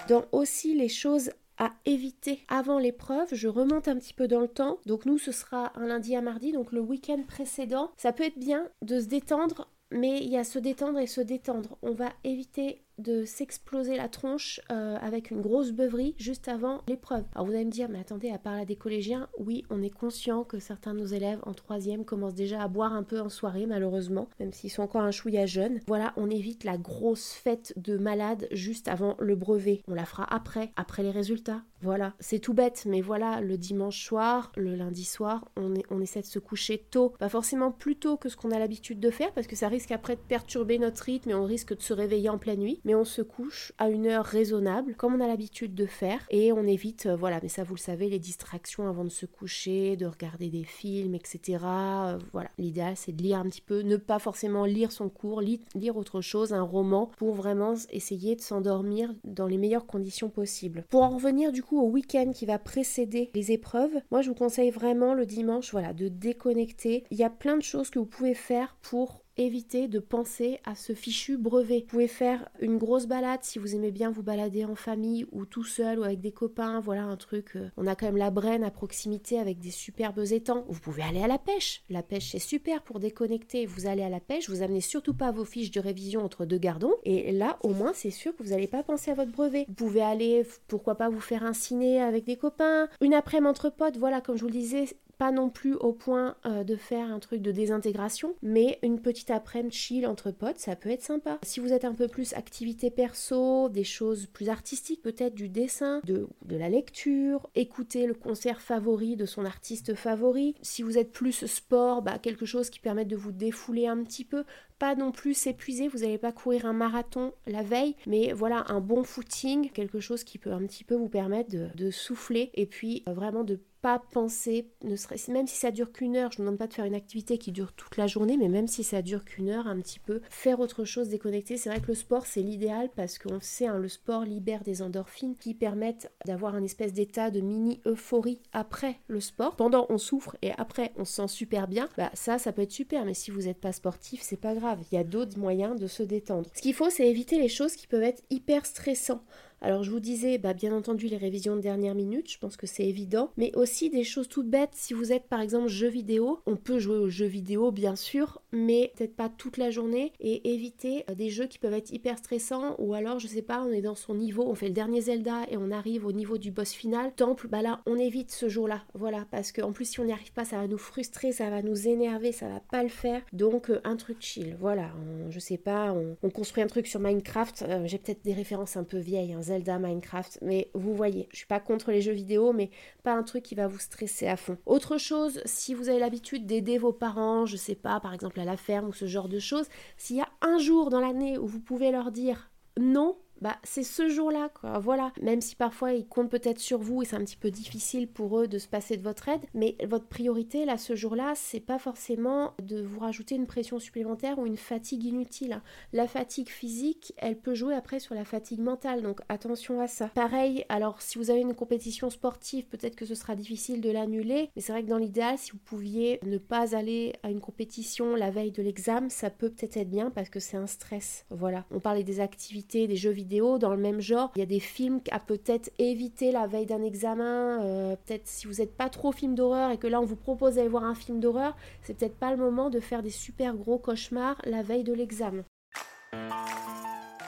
Dans 0.08 0.26
aussi 0.32 0.76
les 0.76 0.90
choses 0.90 1.32
à 1.58 1.72
éviter 1.86 2.40
avant 2.48 2.80
l'épreuve. 2.80 3.28
Je 3.32 3.48
remonte 3.48 3.88
un 3.88 3.98
petit 3.98 4.14
peu 4.14 4.28
dans 4.28 4.42
le 4.42 4.48
temps. 4.48 4.80
Donc 4.86 5.06
nous, 5.06 5.18
ce 5.18 5.32
sera 5.32 5.72
un 5.76 5.88
lundi 5.88 6.16
à 6.16 6.22
mardi, 6.22 6.52
donc 6.52 6.72
le 6.72 6.82
week-end 6.82 7.22
précédent. 7.28 7.92
Ça 7.98 8.12
peut 8.12 8.24
être 8.24 8.40
bien 8.40 8.68
de 8.82 9.00
se 9.00 9.06
détendre 9.06 9.68
mais 9.94 10.20
il 10.22 10.30
y 10.30 10.38
a 10.38 10.44
se 10.44 10.60
détendre 10.60 11.00
et 11.00 11.08
se 11.08 11.22
détendre. 11.22 11.78
On 11.82 11.94
va 11.94 12.10
éviter 12.24 12.82
de 13.00 13.26
s'exploser 13.26 13.98
la 13.98 14.08
tronche 14.08 14.62
euh, 14.72 14.98
avec 15.02 15.32
une 15.32 15.42
grosse 15.42 15.72
beuverie 15.72 16.16
juste 16.18 16.48
avant 16.48 16.82
l'épreuve. 16.88 17.24
Alors 17.34 17.48
vous 17.48 17.54
allez 17.54 17.66
me 17.66 17.72
dire, 17.72 17.90
mais 17.90 18.00
attendez, 18.00 18.30
à 18.30 18.38
part 18.38 18.56
la 18.56 18.66
des 18.66 18.76
collégiens, 18.76 19.30
oui, 19.40 19.64
on 19.70 19.82
est 19.82 19.90
conscient 19.90 20.44
que 20.44 20.60
certains 20.60 20.94
de 20.94 21.00
nos 21.00 21.06
élèves 21.06 21.40
en 21.44 21.54
troisième 21.54 22.06
commencent 22.06 22.36
déjà 22.36 22.62
à 22.62 22.68
boire 22.68 22.94
un 22.94 23.04
peu 23.04 23.20
en 23.20 23.30
soirée, 23.30 23.66
malheureusement, 23.66 24.28
même 24.40 24.54
s'ils 24.54 24.70
sont 24.70 24.84
encore 24.84 25.02
un 25.02 25.12
chouïa 25.12 25.46
jeunes. 25.46 25.80
Voilà, 25.88 26.14
on 26.18 26.30
évite 26.30 26.64
la 26.64 26.78
grosse 26.78 27.32
fête 27.32 27.74
de 27.78 27.98
malade 27.98 28.48
juste 28.52 28.88
avant 28.88 29.16
le 29.20 29.36
brevet. 29.36 29.84
On 29.88 29.96
la 29.96 30.06
fera 30.06 30.32
après, 30.34 30.72
après 30.76 31.04
les 31.04 31.12
résultats. 31.12 31.64
Voilà, 31.84 32.14
c'est 32.20 32.40
tout 32.40 32.54
bête, 32.54 32.86
mais 32.88 33.02
voilà, 33.02 33.42
le 33.42 33.58
dimanche 33.58 34.06
soir, 34.06 34.52
le 34.56 34.76
lundi 34.76 35.04
soir, 35.04 35.46
on, 35.58 36.02
essaie 36.02 36.22
de 36.22 36.26
se 36.26 36.40
coucher 36.40 36.86
tôt. 36.90 37.14
Pas 37.20 37.30
forcément 37.30 37.72
plus 37.72 37.98
tôt 37.98 38.18
que 38.18 38.30
ce 38.30 38.38
qu'on 38.38 38.52
a 38.52 38.60
l'habitude 38.60 39.00
de 39.00 39.10
faire, 39.10 39.34
parce 39.34 39.48
que 39.48 39.56
ça 39.56 39.68
risque 39.68 39.92
après 39.92 40.16
de 40.16 40.22
perturber 40.22 40.80
notre 40.80 41.04
rythme 41.04 41.32
et 41.32 41.36
on 41.36 41.46
risque 41.46 41.76
de 41.76 41.82
se 41.82 41.94
réveiller 41.94 42.30
en 42.30 42.38
pleine 42.38 42.60
nuit 42.60 42.80
mais 42.86 42.96
on 42.96 43.06
se 43.06 43.22
couche 43.22 43.74
à 43.78 43.90
une 43.90 44.08
heure 44.08 44.26
raisonnable, 44.26 44.96
comme 44.96 45.16
on 45.16 45.20
a 45.20 45.28
l'habitude 45.28 45.76
de 45.76 45.86
faire, 45.86 46.20
et 46.30 46.52
on 46.52 46.64
évite, 46.64 47.06
euh, 47.06 47.16
voilà, 47.16 47.40
mais 47.42 47.50
ça 47.50 47.64
vous 47.64 47.76
le 47.76 47.80
savez, 47.80 48.10
les 48.10 48.20
distractions 48.20 48.88
avant 48.88 49.04
de 49.04 49.10
se 49.10 49.26
coucher, 49.26 49.96
de 49.96 50.06
regarder 50.06 50.50
des 50.50 50.64
films, 50.64 51.16
etc. 51.16 51.60
Euh, 51.64 52.20
voilà, 52.32 52.50
l'idéal 52.58 52.94
c'est 52.96 53.16
de 53.16 53.22
lire 53.22 53.40
un 53.40 53.46
petit 53.46 53.62
peu, 53.62 53.82
ne 53.82 53.98
pas 53.98 54.20
forcément 54.20 54.66
lire 54.66 54.92
son 54.92 55.10
cours, 55.10 55.42
lire 55.42 55.98
autre 55.98 56.22
chose, 56.22 56.54
un 56.54 56.62
roman, 56.62 57.12
pour 57.18 57.34
vraiment 57.34 57.76
essayer 57.92 58.36
de 58.36 58.42
s'endormir 58.42 59.14
dans 59.24 59.48
les 59.48 59.58
meilleures 59.58 59.86
conditions 59.86 60.30
possibles. 60.30 60.86
Pour 60.90 61.04
en 61.04 61.10
revenir 61.10 61.52
du 61.52 61.64
coup 61.64 61.73
au 61.80 61.90
week-end 61.90 62.32
qui 62.34 62.46
va 62.46 62.60
précéder 62.60 63.32
les 63.34 63.52
épreuves, 63.52 63.94
moi 64.12 64.22
je 64.22 64.30
vous 64.30 64.36
conseille 64.36 64.72
vraiment 64.72 65.14
le 65.14 65.26
dimanche, 65.26 65.72
voilà, 65.72 65.94
de 65.94 66.08
déconnecter. 66.08 67.06
Il 67.12 67.18
y 67.18 67.24
a 67.24 67.30
plein 67.30 67.58
de 67.58 67.64
choses 67.64 67.90
que 67.90 68.00
vous 68.00 68.06
pouvez 68.06 68.34
faire 68.34 68.78
pour 68.82 69.23
évitez 69.38 69.88
de 69.88 70.00
penser 70.00 70.60
à 70.66 70.76
ce 70.76 70.94
fichu 70.94 71.38
brevet. 71.38 71.80
Vous 71.82 71.88
pouvez 71.88 72.08
faire 72.08 72.48
une 72.60 72.78
grosse 72.78 73.08
balade 73.08 73.40
si 73.44 73.60
vous 73.60 73.76
aimez 73.76 73.92
bien 73.92 74.12
vous 74.12 74.24
balader 74.24 74.66
en 74.66 74.76
famille 74.76 75.26
ou 75.32 75.46
tout 75.46 75.64
seul 75.64 76.00
ou 76.00 76.04
avec 76.04 76.22
des 76.22 76.32
copains. 76.32 76.80
Voilà 76.80 77.04
un 77.04 77.18
truc. 77.18 77.56
Euh, 77.56 77.70
on 77.78 77.88
a 77.88 77.96
quand 77.96 78.06
même 78.06 78.18
la 78.18 78.32
Brenne 78.32 78.64
à 78.64 78.72
proximité 78.72 79.40
avec 79.40 79.60
des 79.60 79.72
superbes 79.72 80.24
étangs. 80.32 80.66
Vous 80.68 80.80
pouvez 80.80 81.04
aller 81.04 81.22
à 81.22 81.28
la 81.28 81.38
pêche. 81.38 81.84
La 81.90 82.04
pêche 82.04 82.32
c'est 82.32 82.40
super 82.40 82.84
pour 82.84 83.00
déconnecter. 83.00 83.66
Vous 83.66 83.88
allez 83.88 84.04
à 84.04 84.10
la 84.10 84.20
pêche. 84.20 84.50
Vous 84.50 84.62
amenez 84.62 84.82
surtout 84.82 85.14
pas 85.14 85.32
vos 85.32 85.46
fiches 85.46 85.72
de 85.72 85.80
révision 85.80 86.24
entre 86.24 86.46
deux 86.46 86.58
gardons. 86.58 86.94
Et 87.04 87.32
là 87.32 87.58
au 87.64 87.70
moins 87.70 87.94
c'est 87.94 88.12
sûr 88.12 88.36
que 88.36 88.44
vous 88.44 88.50
n'allez 88.50 88.68
pas 88.68 88.84
penser 88.84 89.12
à 89.12 89.16
votre 89.16 89.32
brevet. 89.32 89.66
Vous 89.68 89.74
pouvez 89.74 90.02
aller 90.02 90.46
pourquoi 90.68 90.96
pas 90.96 91.10
vous 91.10 91.20
faire 91.20 91.44
un 91.44 91.54
ciné 91.54 92.02
avec 92.02 92.26
des 92.26 92.38
copains. 92.38 92.88
Une 93.02 93.14
après-midi 93.14 93.44
potes. 93.78 93.98
Voilà 93.98 94.22
comme 94.22 94.38
je 94.38 94.42
vous 94.42 94.48
le 94.48 94.54
disais 94.54 94.86
pas 95.18 95.32
non 95.32 95.50
plus 95.50 95.74
au 95.76 95.94
point 95.94 96.36
euh, 96.46 96.64
de 96.64 96.76
faire 96.76 97.12
un 97.12 97.20
truc 97.20 97.42
de 97.42 97.52
désintégration, 97.52 98.36
mais 98.42 98.80
une 98.82 99.00
petite 99.00 99.32
après-midi 99.32 99.76
chill 99.76 100.08
entre 100.08 100.32
potes, 100.32 100.60
ça 100.60 100.76
peut 100.76 100.90
être 100.90 101.02
sympa. 101.02 101.40
Si 101.44 101.60
vous 101.60 101.74
êtes 101.74 101.86
un 101.86 101.94
peu 101.94 102.08
plus 102.08 102.34
activité 102.34 102.90
perso, 102.90 103.70
des 103.70 103.84
choses 103.84 104.28
plus 104.28 104.50
artistiques, 104.50 105.02
peut-être 105.02 105.36
du 105.36 105.50
dessin, 105.50 106.02
de, 106.04 106.28
la 106.50 106.70
lecture, 106.70 107.50
écouter 107.56 108.06
le 108.06 108.14
concert 108.14 108.62
favori 108.62 109.16
de 109.16 109.26
son 109.26 109.46
artiste 109.46 109.96
favori. 109.96 110.56
Si 110.62 110.84
vous 110.84 110.98
êtes 110.98 111.12
plus 111.12 111.46
sport, 111.46 112.02
bah, 112.02 112.20
quelque 112.20 112.46
chose 112.46 112.70
qui 112.70 112.80
permette 112.80 113.08
de 113.08 113.16
vous 113.16 113.32
défouler 113.32 113.88
un 113.88 114.04
petit 114.04 114.26
peu, 114.26 114.44
pas 114.80 114.96
non 114.96 115.12
plus 115.12 115.34
s'épuiser, 115.34 115.88
vous 115.88 116.00
n'allez 116.00 116.18
pas 116.18 116.32
courir 116.32 116.66
un 116.66 116.74
marathon 116.74 117.34
la 117.48 117.64
veille, 117.64 117.96
mais 118.06 118.34
voilà 118.34 118.66
un 118.68 118.82
bon 118.82 119.04
footing, 119.04 119.72
quelque 119.72 120.00
chose 120.00 120.24
qui 120.24 120.38
peut 120.38 120.52
un 120.52 120.66
petit 120.66 120.84
peu 120.84 120.96
vous 120.96 121.10
permettre 121.10 121.50
de, 121.50 121.70
de 121.76 121.92
souffler 121.92 122.52
et 122.54 122.66
puis 122.66 123.04
euh, 123.08 123.14
vraiment 123.14 123.44
de 123.44 123.60
pas 123.84 124.00
penser, 124.00 124.72
ne 124.86 124.96
serait 124.96 125.18
même 125.28 125.46
si 125.46 125.58
ça 125.58 125.70
dure 125.70 125.92
qu'une 125.92 126.16
heure, 126.16 126.32
je 126.32 126.42
ne 126.42 126.46
demande 126.46 126.58
pas 126.58 126.68
de 126.68 126.74
faire 126.74 126.86
une 126.86 126.96
activité 126.96 127.38
qui 127.38 127.52
dure 127.52 127.74
toute 127.74 127.98
la 127.98 128.08
journée, 128.08 128.38
mais 128.38 128.48
même 128.48 128.68
si 128.68 128.82
ça 128.82 129.02
dure 129.02 129.26
qu'une 129.26 129.50
heure, 129.50 129.68
un 129.68 129.78
petit 129.82 130.00
peu, 130.00 130.22
faire 130.30 130.62
autre 130.62 130.86
chose, 130.86 131.10
déconnecter. 131.10 131.58
C'est 131.58 131.70
vrai 131.70 131.82
que 131.82 131.88
le 131.88 131.94
sport, 131.94 132.26
c'est 132.26 132.42
l'idéal 132.42 132.90
parce 132.96 133.20
qu'on 133.20 133.42
sait, 133.42 133.68
hein, 133.68 133.78
le 133.78 133.90
sport 133.90 134.24
libère 134.24 134.64
des 134.64 134.82
endorphines 134.82 135.36
qui 135.36 135.54
permettent 135.54 136.10
d'avoir 136.26 136.56
un 136.56 136.64
espèce 136.64 136.94
d'état 136.94 137.30
de 137.30 137.42
mini-euphorie 137.42 138.42
après 138.54 139.02
le 139.08 139.20
sport. 139.20 139.58
Pendant, 139.58 139.86
on 139.90 139.98
souffre 139.98 140.38
et 140.42 140.52
après, 140.58 140.94
on 140.96 141.04
se 141.04 141.16
sent 141.16 141.28
super 141.28 141.68
bien. 141.68 141.90
Bah, 141.98 142.10
ça, 142.14 142.38
ça 142.38 142.54
peut 142.54 142.62
être 142.62 142.72
super, 142.72 143.04
mais 143.04 143.14
si 143.14 143.32
vous 143.32 143.42
n'êtes 143.42 143.60
pas 143.60 143.74
sportif, 143.74 144.22
c'est 144.24 144.40
pas 144.40 144.56
grave. 144.56 144.80
Il 144.94 144.96
y 144.96 144.98
a 144.98 145.04
d'autres 145.04 145.38
moyens 145.38 145.78
de 145.78 145.88
se 145.88 146.04
détendre. 146.04 146.50
Ce 146.56 146.62
qu'il 146.62 146.74
faut, 146.74 146.90
c'est 146.90 147.10
éviter 147.10 147.38
les 147.38 147.50
choses 147.50 147.76
qui 147.76 147.88
peuvent 147.88 148.04
être 148.04 148.24
hyper 148.30 148.66
stressantes. 148.66 149.24
Alors 149.64 149.82
je 149.82 149.92
vous 149.92 150.02
disais, 150.02 150.38
bah, 150.38 150.54
bien 150.54 150.76
entendu 150.76 151.08
les 151.08 151.16
révisions 151.16 151.56
de 151.56 151.62
dernière 151.62 151.96
minute, 151.96 152.30
je 152.30 152.38
pense 152.38 152.58
que 152.58 152.68
c'est 152.68 152.84
évident, 152.84 153.32
mais 153.38 153.56
aussi 153.56 153.90
des 153.90 154.04
choses 154.04 154.28
toutes 154.28 154.50
bêtes. 154.50 154.74
Si 154.74 154.94
vous 154.94 155.14
êtes 155.14 155.30
par 155.30 155.40
exemple 155.40 155.70
jeu 155.70 155.88
vidéo, 155.88 156.42
on 156.46 156.58
peut 156.58 156.80
jouer 156.80 156.98
aux 156.98 157.08
jeux 157.08 157.28
vidéo 157.28 157.72
bien 157.72 157.96
sûr, 157.96 158.42
mais 158.52 158.92
peut-être 158.98 159.16
pas 159.16 159.30
toute 159.30 159.56
la 159.56 159.70
journée 159.70 160.12
et 160.20 160.54
éviter 160.54 161.06
euh, 161.10 161.16
des 161.16 161.30
jeux 161.30 161.48
qui 161.48 161.60
peuvent 161.60 161.74
être 161.74 161.94
hyper 161.94 162.18
stressants 162.18 162.76
ou 162.78 162.94
alors 162.94 163.20
je 163.20 163.28
sais 163.28 163.42
pas, 163.42 163.64
on 163.64 163.72
est 163.72 163.82
dans 163.82 163.96
son 163.96 164.16
niveau, 164.16 164.44
on 164.46 164.54
fait 164.54 164.68
le 164.68 164.74
dernier 164.74 165.00
Zelda 165.00 165.44
et 165.50 165.56
on 165.56 165.72
arrive 165.72 166.06
au 166.06 166.12
niveau 166.12 166.38
du 166.38 166.52
boss 166.52 166.74
final. 166.74 167.14
Temple, 167.16 167.48
bah 167.48 167.62
là 167.62 167.80
on 167.86 167.98
évite 167.98 168.32
ce 168.32 168.50
jour-là, 168.50 168.84
voilà, 168.96 169.26
parce 169.32 169.54
qu'en 169.54 169.72
plus 169.72 169.86
si 169.86 170.02
on 170.02 170.04
n'y 170.04 170.12
arrive 170.12 170.34
pas, 170.34 170.44
ça 170.44 170.58
va 170.58 170.68
nous 170.68 170.78
frustrer, 170.78 171.32
ça 171.32 171.50
va 171.50 171.62
nous 171.62 171.88
énerver, 171.88 172.34
ça 172.34 172.50
va 172.50 172.60
pas 172.60 172.84
le 172.84 172.90
faire. 172.90 173.22
Donc 173.32 173.70
euh, 173.70 173.80
un 173.86 173.96
truc 173.96 174.18
chill, 174.20 174.58
voilà, 174.60 174.92
je 175.30 175.40
sais 175.40 175.58
pas, 175.58 175.96
on, 176.22 176.30
construit 176.32 176.64
un 176.64 176.68
truc 176.68 176.86
sur 176.86 177.00
Minecraft, 177.00 177.64
euh, 177.66 177.84
j'ai 177.86 177.98
peut-être 177.98 178.26
des 178.26 178.34
références 178.34 178.76
un 178.76 178.84
peu 178.84 178.98
vieilles, 178.98 179.32
hein, 179.32 179.53
Zelda, 179.54 179.78
Minecraft, 179.78 180.40
mais 180.42 180.72
vous 180.74 180.96
voyez, 180.96 181.28
je 181.32 181.38
suis 181.38 181.46
pas 181.46 181.60
contre 181.60 181.92
les 181.92 182.02
jeux 182.02 182.12
vidéo, 182.12 182.54
mais 182.54 182.72
pas 183.04 183.14
un 183.14 183.24
truc 183.24 183.44
qui 183.44 183.56
va 183.56 183.68
vous 183.68 183.78
stresser 183.78 184.28
à 184.28 184.36
fond. 184.36 184.58
Autre 184.66 184.98
chose, 184.98 185.42
si 185.46 185.76
vous 185.76 185.90
avez 185.90 186.00
l'habitude 186.00 186.48
d'aider 186.48 186.80
vos 186.80 186.94
parents, 186.94 187.46
je 187.46 187.56
sais 187.56 187.76
pas, 187.76 188.00
par 188.00 188.14
exemple 188.14 188.40
à 188.40 188.46
la 188.46 188.58
ferme 188.58 188.88
ou 188.88 188.94
ce 188.94 189.06
genre 189.06 189.30
de 189.30 189.40
choses, 189.40 189.68
s'il 189.98 190.16
y 190.16 190.22
a 190.22 190.30
un 190.42 190.58
jour 190.58 190.90
dans 190.90 191.00
l'année 191.00 191.38
où 191.38 191.46
vous 191.46 191.60
pouvez 191.60 191.92
leur 191.92 192.12
dire 192.12 192.50
non, 192.80 193.18
bah 193.44 193.58
c'est 193.64 193.84
ce 193.84 194.08
jour-là, 194.08 194.50
quoi. 194.50 194.80
Voilà. 194.80 195.12
Même 195.22 195.42
si 195.42 195.56
parfois 195.56 195.92
ils 195.92 196.08
comptent 196.08 196.32
peut-être 196.32 196.60
sur 196.60 196.80
vous 196.80 197.02
et 197.02 197.06
c'est 197.06 197.18
un 197.18 197.24
petit 197.26 197.36
peu 197.36 197.52
difficile 197.52 198.08
pour 198.08 198.40
eux 198.40 198.48
de 198.48 198.58
se 198.58 198.70
passer 198.70 198.96
de 198.96 199.04
votre 199.04 199.28
aide, 199.28 199.42
mais 199.54 199.76
votre 199.86 200.08
priorité 200.08 200.64
là 200.64 200.78
ce 200.78 200.96
jour-là, 200.96 201.34
c'est 201.36 201.60
pas 201.60 201.78
forcément 201.78 202.54
de 202.62 202.82
vous 202.82 203.00
rajouter 203.00 203.36
une 203.36 203.46
pression 203.46 203.80
supplémentaire 203.80 204.40
ou 204.40 204.46
une 204.46 204.56
fatigue 204.56 205.04
inutile. 205.04 205.62
La 205.92 206.08
fatigue 206.08 206.50
physique, 206.50 207.14
elle 207.18 207.38
peut 207.38 207.54
jouer 207.54 207.76
après 207.76 208.00
sur 208.00 208.16
la 208.16 208.24
fatigue 208.24 208.62
mentale, 208.62 209.02
donc 209.02 209.20
attention 209.28 209.82
à 209.82 209.88
ça. 209.88 210.08
Pareil, 210.08 210.64
alors 210.70 211.02
si 211.02 211.18
vous 211.18 211.30
avez 211.30 211.42
une 211.42 211.54
compétition 211.54 212.10
sportive, 212.10 212.66
peut-être 212.68 212.96
que 212.96 213.06
ce 213.06 213.14
sera 213.14 213.36
difficile 213.36 213.82
de 213.82 213.92
l'annuler, 213.92 214.52
mais 214.56 214.62
c'est 214.62 214.72
vrai 214.72 214.84
que 214.84 214.90
dans 214.90 214.98
l'idéal, 214.98 215.38
si 215.38 215.52
vous 215.52 215.58
pouviez 215.58 216.20
ne 216.24 216.38
pas 216.38 216.78
aller 216.78 217.14
à 217.24 217.30
une 217.30 217.42
compétition 217.42 218.16
la 218.16 218.32
veille 218.32 218.52
de 218.52 218.64
l'examen, 218.64 219.10
ça 219.10 219.30
peut 219.30 219.50
peut-être 219.50 219.76
être 219.76 219.90
bien 219.90 220.12
parce 220.12 220.30
que 220.30 220.40
c'est 220.40 220.58
un 220.58 220.68
stress. 220.68 221.26
Voilà. 221.30 221.66
On 221.72 221.82
parlait 221.82 222.04
des 222.04 222.22
activités, 222.22 222.88
des 222.88 222.96
jeux 222.96 223.12
vidéo 223.12 223.33
dans 223.42 223.72
le 223.72 223.78
même 223.78 224.00
genre. 224.00 224.32
Il 224.36 224.40
y 224.40 224.44
a 224.44 224.48
des 224.48 224.60
films 224.60 225.02
à 225.12 225.20
peut-être 225.20 225.72
éviter 225.80 226.32
la 226.32 226.48
veille 226.48 226.66
d'un 226.66 226.84
examen. 226.84 227.64
Euh, 227.64 227.96
peut-être 227.96 228.28
si 228.28 228.48
vous 228.48 228.56
n'êtes 228.56 228.76
pas 228.76 228.90
trop 228.90 229.12
film 229.12 229.36
d'horreur 229.36 229.72
et 229.72 229.78
que 229.78 229.88
là 229.88 230.02
on 230.02 230.06
vous 230.06 230.16
propose 230.16 230.56
d'aller 230.56 230.70
voir 230.70 230.84
un 230.84 230.96
film 230.96 231.20
d'horreur, 231.20 231.56
c'est 231.82 231.98
peut-être 231.98 232.18
pas 232.18 232.32
le 232.32 232.38
moment 232.38 232.70
de 232.70 232.80
faire 232.80 233.02
des 233.02 233.10
super 233.10 233.56
gros 233.56 233.78
cauchemars 233.78 234.38
la 234.46 234.62
veille 234.62 234.84
de 234.84 234.94
l'examen. 234.94 235.44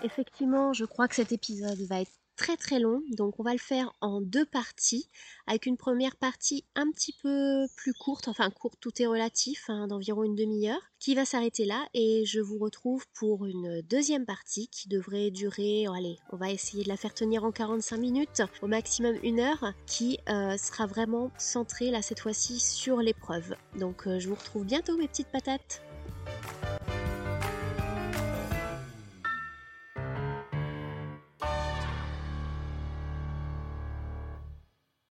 Effectivement, 0.03 0.73
je 0.73 0.85
crois 0.85 1.07
que 1.07 1.15
cet 1.15 1.31
épisode 1.31 1.79
va 1.87 2.01
être 2.01 2.11
très 2.35 2.57
très 2.57 2.79
long, 2.79 3.01
donc 3.11 3.39
on 3.39 3.43
va 3.43 3.53
le 3.53 3.59
faire 3.59 3.93
en 4.01 4.21
deux 4.21 4.45
parties, 4.45 5.09
avec 5.47 5.65
une 5.65 5.77
première 5.77 6.15
partie 6.15 6.65
un 6.75 6.91
petit 6.91 7.13
peu 7.21 7.65
plus 7.75 7.93
courte, 7.93 8.27
enfin 8.27 8.49
courte 8.49 8.79
tout 8.79 9.01
est 9.01 9.07
relatif, 9.07 9.65
hein, 9.69 9.87
d'environ 9.87 10.23
une 10.23 10.35
demi-heure, 10.35 10.81
qui 10.99 11.15
va 11.15 11.25
s'arrêter 11.25 11.65
là, 11.65 11.85
et 11.93 12.25
je 12.25 12.39
vous 12.39 12.57
retrouve 12.57 13.05
pour 13.13 13.45
une 13.45 13.81
deuxième 13.83 14.25
partie 14.25 14.67
qui 14.67 14.89
devrait 14.89 15.31
durer, 15.31 15.85
allez, 15.87 16.17
on 16.31 16.37
va 16.37 16.51
essayer 16.51 16.83
de 16.83 16.89
la 16.89 16.97
faire 16.97 17.13
tenir 17.13 17.43
en 17.43 17.51
45 17.51 17.97
minutes, 17.97 18.41
au 18.61 18.67
maximum 18.67 19.15
une 19.23 19.39
heure, 19.39 19.73
qui 19.85 20.19
euh, 20.29 20.57
sera 20.57 20.87
vraiment 20.87 21.31
centrée 21.37 21.91
là 21.91 22.01
cette 22.01 22.19
fois-ci 22.19 22.59
sur 22.59 22.97
l'épreuve. 22.97 23.55
Donc 23.77 24.07
euh, 24.07 24.19
je 24.19 24.29
vous 24.29 24.35
retrouve 24.35 24.65
bientôt 24.65 24.97
mes 24.97 25.07
petites 25.07 25.31
patates. 25.31 25.84